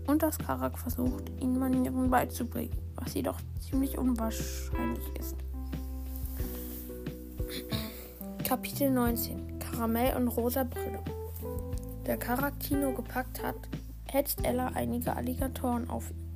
und 0.07 0.23
dass 0.23 0.39
Karak 0.39 0.79
versucht, 0.79 1.31
ihnen 1.41 1.59
Manieren 1.59 2.11
beizubringen, 2.11 2.77
was 2.97 3.15
jedoch 3.15 3.39
ziemlich 3.61 3.97
unwahrscheinlich 3.97 5.05
ist. 5.19 5.37
Kapitel 8.45 8.91
19 8.91 9.59
Karamell 9.59 10.15
und 10.17 10.29
rosa 10.29 10.65
Brille 10.65 11.01
Der 12.07 12.19
Karak 12.19 12.61
Tino 12.61 12.93
gepackt 12.93 13.43
hat, 13.43 13.57
hetzt 14.11 14.45
Ella 14.45 14.69
einige 14.75 15.17
Alligatoren 15.17 15.89
auf 15.89 16.11
ihn. 16.11 16.32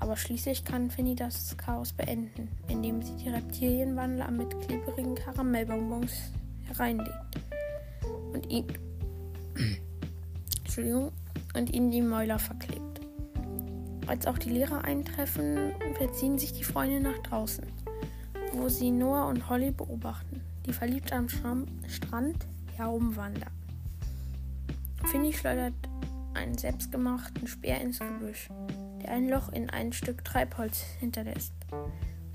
Aber 0.00 0.16
schließlich 0.16 0.64
kann 0.64 0.90
Finny 0.90 1.14
das 1.14 1.56
Chaos 1.56 1.92
beenden, 1.92 2.48
indem 2.68 3.02
sie 3.02 3.16
die 3.16 3.28
Reptilienwandler 3.28 4.30
mit 4.30 4.58
klebrigen 4.60 5.14
Karamellbonbons 5.14 6.32
hereinlegt 6.64 7.12
und 8.32 8.50
ihn, 8.50 8.66
Entschuldigung, 10.64 11.12
und 11.54 11.74
ihnen 11.74 11.90
die 11.90 12.02
Mäuler 12.02 12.38
verklebt. 12.38 13.00
Als 14.06 14.26
auch 14.26 14.38
die 14.38 14.50
Lehrer 14.50 14.84
eintreffen, 14.84 15.72
verziehen 15.96 16.38
sich 16.38 16.52
die 16.52 16.64
Freunde 16.64 17.00
nach 17.00 17.18
draußen, 17.18 17.66
wo 18.52 18.68
sie 18.68 18.90
Noah 18.90 19.26
und 19.26 19.48
Holly 19.50 19.70
beobachten, 19.70 20.40
die 20.64 20.72
verliebt 20.72 21.12
am 21.12 21.28
Strand 21.28 22.46
herumwandern. 22.76 23.50
Finny 25.06 25.32
schleudert 25.32 25.74
einen 26.34 26.56
selbstgemachten 26.56 27.46
Speer 27.46 27.80
ins 27.80 27.98
Gebüsch 27.98 28.48
ein 29.08 29.28
Loch 29.28 29.52
in 29.52 29.70
ein 29.70 29.92
Stück 29.92 30.24
Treibholz 30.24 30.82
hinterlässt, 31.00 31.52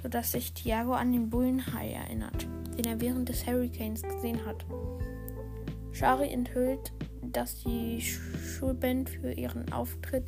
sodass 0.01 0.31
sich 0.31 0.53
Tiago 0.53 0.93
an 0.93 1.11
den 1.11 1.29
Bullenhai 1.29 1.91
erinnert, 1.93 2.47
den 2.77 2.85
er 2.85 3.01
während 3.01 3.29
des 3.29 3.45
Hurricanes 3.45 4.01
gesehen 4.01 4.45
hat. 4.45 4.65
Shari 5.91 6.29
enthüllt, 6.29 6.91
dass 7.21 7.63
die 7.63 8.01
Schulband 8.01 9.09
für 9.09 9.31
ihren 9.31 9.71
Auftritt 9.71 10.25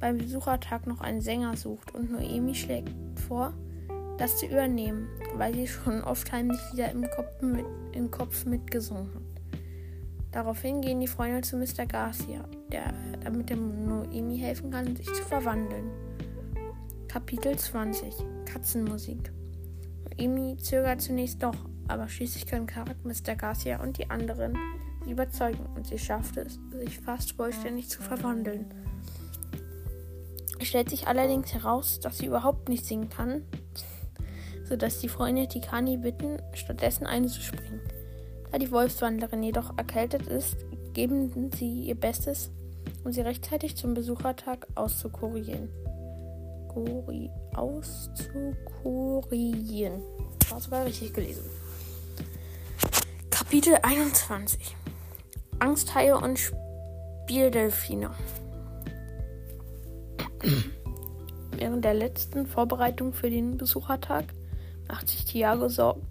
beim 0.00 0.18
Besuchertag 0.18 0.86
noch 0.86 1.00
einen 1.00 1.20
Sänger 1.20 1.56
sucht 1.56 1.94
und 1.94 2.10
Noemi 2.10 2.54
schlägt 2.54 2.90
vor, 3.28 3.54
das 4.18 4.38
zu 4.38 4.46
übernehmen, 4.46 5.08
weil 5.36 5.54
sie 5.54 5.66
schon 5.66 6.02
oft 6.02 6.30
heimlich 6.32 6.60
wieder 6.72 6.90
im 6.90 7.08
Kopf, 7.10 7.40
mit, 7.40 7.66
im 7.92 8.10
Kopf 8.10 8.44
mitgesungen 8.44 9.12
hat. 9.14 9.31
Daraufhin 10.32 10.80
gehen 10.80 11.00
die 11.00 11.06
Freunde 11.06 11.42
zu 11.42 11.56
Mr. 11.58 11.86
Garcia, 11.86 12.42
der 12.72 12.92
damit 13.22 13.50
der 13.50 13.58
Noemi 13.58 14.38
helfen 14.38 14.70
kann, 14.70 14.96
sich 14.96 15.06
zu 15.06 15.22
verwandeln. 15.22 15.90
Kapitel 17.06 17.54
20 17.56 18.14
Katzenmusik 18.46 19.30
Noemi 20.18 20.56
zögert 20.56 21.02
zunächst 21.02 21.42
doch, 21.42 21.56
aber 21.86 22.08
schließlich 22.08 22.46
können 22.46 22.66
Karak, 22.66 22.96
Mr. 23.04 23.34
Garcia 23.36 23.82
und 23.82 23.98
die 23.98 24.08
anderen 24.08 24.56
sie 25.04 25.10
überzeugen 25.10 25.66
und 25.74 25.86
sie 25.86 25.98
schafft 25.98 26.38
es, 26.38 26.58
sich 26.70 26.98
fast 26.98 27.32
vollständig 27.32 27.90
zu 27.90 28.00
verwandeln. 28.00 28.72
Es 30.58 30.68
stellt 30.68 30.90
sich 30.90 31.08
allerdings 31.08 31.52
heraus, 31.52 32.00
dass 32.00 32.18
sie 32.18 32.26
überhaupt 32.26 32.68
nicht 32.68 32.86
singen 32.86 33.10
kann, 33.10 33.42
sodass 34.64 35.00
die 35.00 35.08
Freunde 35.08 35.48
Tikani 35.48 35.96
bitten, 35.96 36.40
stattdessen 36.54 37.04
einzuspringen. 37.04 37.80
Da 38.52 38.58
die 38.58 38.70
Wolfswandlerin 38.70 39.42
jedoch 39.42 39.76
erkältet 39.78 40.26
ist, 40.26 40.58
geben 40.92 41.50
sie 41.56 41.84
ihr 41.84 41.94
Bestes, 41.94 42.50
um 43.02 43.10
sie 43.10 43.22
rechtzeitig 43.22 43.76
zum 43.76 43.94
Besuchertag 43.94 44.66
auszukurieren. 44.74 45.70
Kuri 46.68 47.30
auszukurieren. 47.54 50.02
War 50.50 50.60
sogar 50.60 50.84
richtig 50.84 51.14
gelesen. 51.14 51.48
Kapitel 53.30 53.78
21 53.82 54.76
Angsthaie 55.58 56.16
und 56.16 56.38
Spieldelfine. 56.38 58.10
Während 61.56 61.84
der 61.84 61.94
letzten 61.94 62.46
Vorbereitung 62.46 63.14
für 63.14 63.30
den 63.30 63.56
Besuchertag 63.56 64.26
macht 64.88 65.08
sich 65.08 65.24
Thiago 65.24 65.68
Sorgen, 65.68 66.06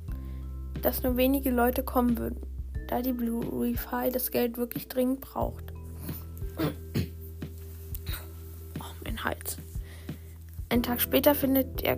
dass 0.81 1.03
nur 1.03 1.17
wenige 1.17 1.51
Leute 1.51 1.83
kommen 1.83 2.17
würden, 2.17 2.41
da 2.87 3.01
die 3.01 3.13
Blue 3.13 3.43
Refi 3.43 4.11
das 4.11 4.31
Geld 4.31 4.57
wirklich 4.57 4.87
dringend 4.87 5.21
braucht. 5.21 5.71
Oh, 8.79 8.93
mein 9.03 9.23
Hals. 9.23 9.57
Einen 10.69 10.83
Tag 10.83 11.01
später 11.01 11.35
findet 11.35 11.81
der 11.81 11.97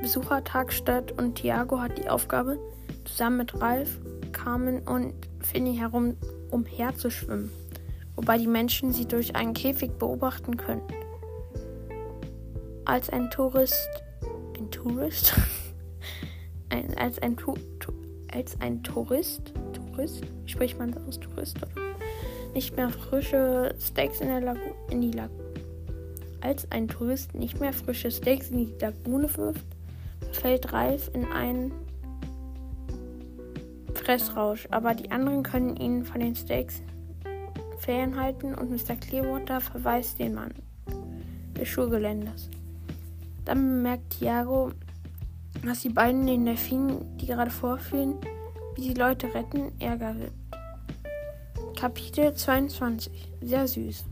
Besuchertag 0.00 0.72
statt 0.72 1.12
und 1.12 1.36
Thiago 1.36 1.80
hat 1.80 1.98
die 1.98 2.08
Aufgabe, 2.08 2.58
zusammen 3.04 3.38
mit 3.38 3.60
Ralf, 3.60 3.98
Carmen 4.32 4.80
und 4.86 5.14
Finny 5.40 5.76
herum 5.76 6.16
umherzuschwimmen, 6.50 7.50
wobei 8.16 8.38
die 8.38 8.46
Menschen 8.46 8.92
sie 8.92 9.06
durch 9.06 9.34
einen 9.34 9.54
Käfig 9.54 9.92
beobachten 9.98 10.56
können. 10.56 10.82
Als 12.84 13.10
ein 13.10 13.30
Tourist, 13.30 13.88
ein 14.56 14.70
Tourist, 14.70 15.34
ein, 16.70 16.96
als 16.96 17.18
ein 17.18 17.36
tu, 17.36 17.54
als 18.32 18.60
ein 18.60 18.82
Tourist, 18.82 19.52
Tourist, 19.72 20.24
spricht 20.46 20.78
man 20.78 20.92
das 20.92 21.06
aus 21.06 21.20
Tourist? 21.20 21.58
Nicht 22.54 22.76
mehr 22.76 22.90
frische 22.90 23.74
Steaks 23.80 24.20
in, 24.20 24.28
der 24.28 24.40
Lagu 24.40 24.60
in 24.90 25.00
die 25.00 25.12
Lagune. 25.12 25.44
Als 26.40 26.70
ein 26.70 26.88
Tourist 26.88 27.34
nicht 27.34 27.60
mehr 27.60 27.72
frische 27.72 28.10
Steaks 28.10 28.50
in 28.50 28.58
die 28.58 28.74
Lagune 28.80 29.34
wirft, 29.36 29.66
fällt 30.32 30.72
Ralf 30.72 31.10
in 31.14 31.24
einen 31.26 31.72
Fressrausch, 33.94 34.68
aber 34.70 34.94
die 34.94 35.10
anderen 35.10 35.42
können 35.42 35.76
ihn 35.76 36.04
von 36.04 36.20
den 36.20 36.34
Steaks 36.34 36.80
fernhalten 37.78 38.54
und 38.54 38.70
Mr. 38.70 38.96
Clearwater 38.96 39.60
verweist 39.60 40.18
den 40.18 40.34
Mann 40.34 40.54
des 41.58 41.68
Schulgeländes. 41.68 42.50
Dann 43.44 43.58
bemerkt 43.58 44.18
Thiago, 44.18 44.72
dass 45.68 45.80
die 45.80 45.90
beiden 45.90 46.26
den 46.26 46.46
Delfinen, 46.46 47.16
die 47.18 47.26
gerade 47.26 47.50
vorführen, 47.50 48.14
wie 48.74 48.82
sie 48.82 48.94
Leute 48.94 49.32
retten, 49.34 49.72
Ärger 49.80 50.16
wird. 50.18 50.32
Kapitel 51.78 52.34
22. 52.34 53.32
Sehr 53.42 53.68
süß. 53.68 54.04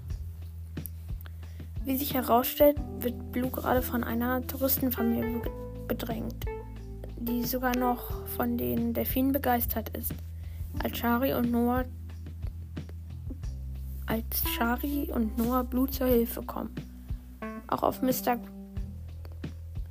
Wie 1.85 1.97
sich 1.97 2.15
herausstellt, 2.15 2.77
wird 2.99 3.33
Blue 3.33 3.51
gerade 3.51 3.81
von 3.81 4.05
einer 4.05 4.47
Touristenfamilie 4.47 5.41
bedrängt, 5.89 6.45
die 7.17 7.45
sogar 7.45 7.77
noch 7.77 8.27
von 8.27 8.59
den 8.59 8.93
Delfinen 8.93 9.33
begeistert 9.33 9.97
ist. 9.97 10.13
Als 10.83 10.99
Shari 10.99 11.33
und 11.33 11.51
Noah 11.51 11.85
als 14.07 14.49
Shari 14.51 15.11
und 15.13 15.37
Noah 15.39 15.65
Blue 15.65 15.89
zur 15.89 16.07
Hilfe 16.07 16.43
kommen. 16.43 16.75
Auch 17.67 17.83
auf 17.83 18.03
Mr. 18.03 18.39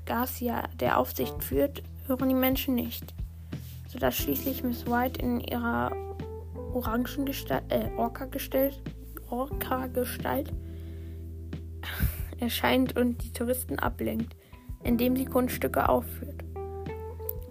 Garcia, 0.06 0.68
der 0.80 1.00
Aufsicht 1.00 1.44
führt, 1.44 1.84
hören 2.08 2.30
die 2.30 2.36
Menschen 2.36 2.76
nicht, 2.76 3.14
sodass 3.88 4.16
schließlich 4.16 4.64
Miss 4.64 4.86
White 4.86 5.22
in 5.22 5.40
ihrer 5.40 5.92
orangen 6.74 7.28
äh, 7.70 7.90
Orca-Gestalt 7.98 8.82
Orca 9.30 9.86
-Gestalt 9.86 10.50
erscheint 12.40 12.96
und 12.96 13.24
die 13.24 13.34
Touristen 13.34 13.80
ablenkt, 13.80 14.36
indem 14.84 15.16
sie 15.16 15.26
Kunststücke 15.26 15.90
aufführt. 15.90 16.44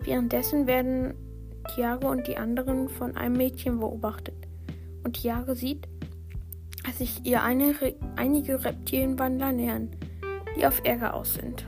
Währenddessen 0.02 0.66
werden 0.66 1.14
Tiago 1.74 2.10
und 2.10 2.26
die 2.28 2.36
anderen 2.36 2.88
von 2.88 3.16
einem 3.16 3.36
Mädchen 3.36 3.80
beobachtet. 3.80 4.36
Und 5.02 5.14
Tiago 5.14 5.54
sieht, 5.54 5.88
dass 6.84 6.98
sich 6.98 7.24
ihr 7.24 7.42
eine, 7.42 7.74
einige 8.16 8.62
Reptilienwandler 8.62 9.52
nähern, 9.52 9.90
die 10.56 10.66
auf 10.66 10.80
Ärger 10.84 11.14
aus 11.14 11.34
sind. 11.34 11.64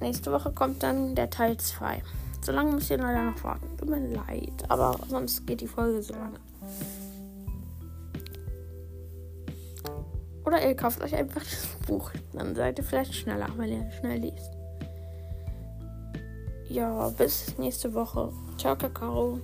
Nächste 0.00 0.32
Woche 0.32 0.50
kommt 0.52 0.82
dann 0.82 1.14
der 1.14 1.30
Teil 1.30 1.56
2. 1.56 2.02
So 2.42 2.52
lange 2.52 2.72
müsst 2.72 2.90
ihr 2.90 2.98
leider 2.98 3.22
noch 3.22 3.44
warten. 3.44 3.76
Tut 3.76 3.88
mir 3.88 4.00
leid, 4.08 4.64
aber 4.68 4.98
sonst 5.08 5.46
geht 5.46 5.60
die 5.60 5.66
Folge 5.66 6.02
so 6.02 6.14
lange. 6.14 6.38
Oder 10.44 10.66
ihr 10.66 10.74
kauft 10.74 11.02
euch 11.02 11.14
einfach 11.14 11.42
das 11.42 11.68
Buch. 11.86 12.10
Dann 12.32 12.54
seid 12.54 12.78
ihr 12.78 12.84
vielleicht 12.84 13.14
schneller, 13.14 13.48
wenn 13.56 13.70
ihr 13.70 13.90
schnell 13.92 14.20
liest. 14.20 14.50
Ja, 16.68 17.08
bis 17.10 17.58
nächste 17.58 17.92
Woche. 17.92 18.32
Ciao, 18.56 18.76
Kakao. 18.76 19.38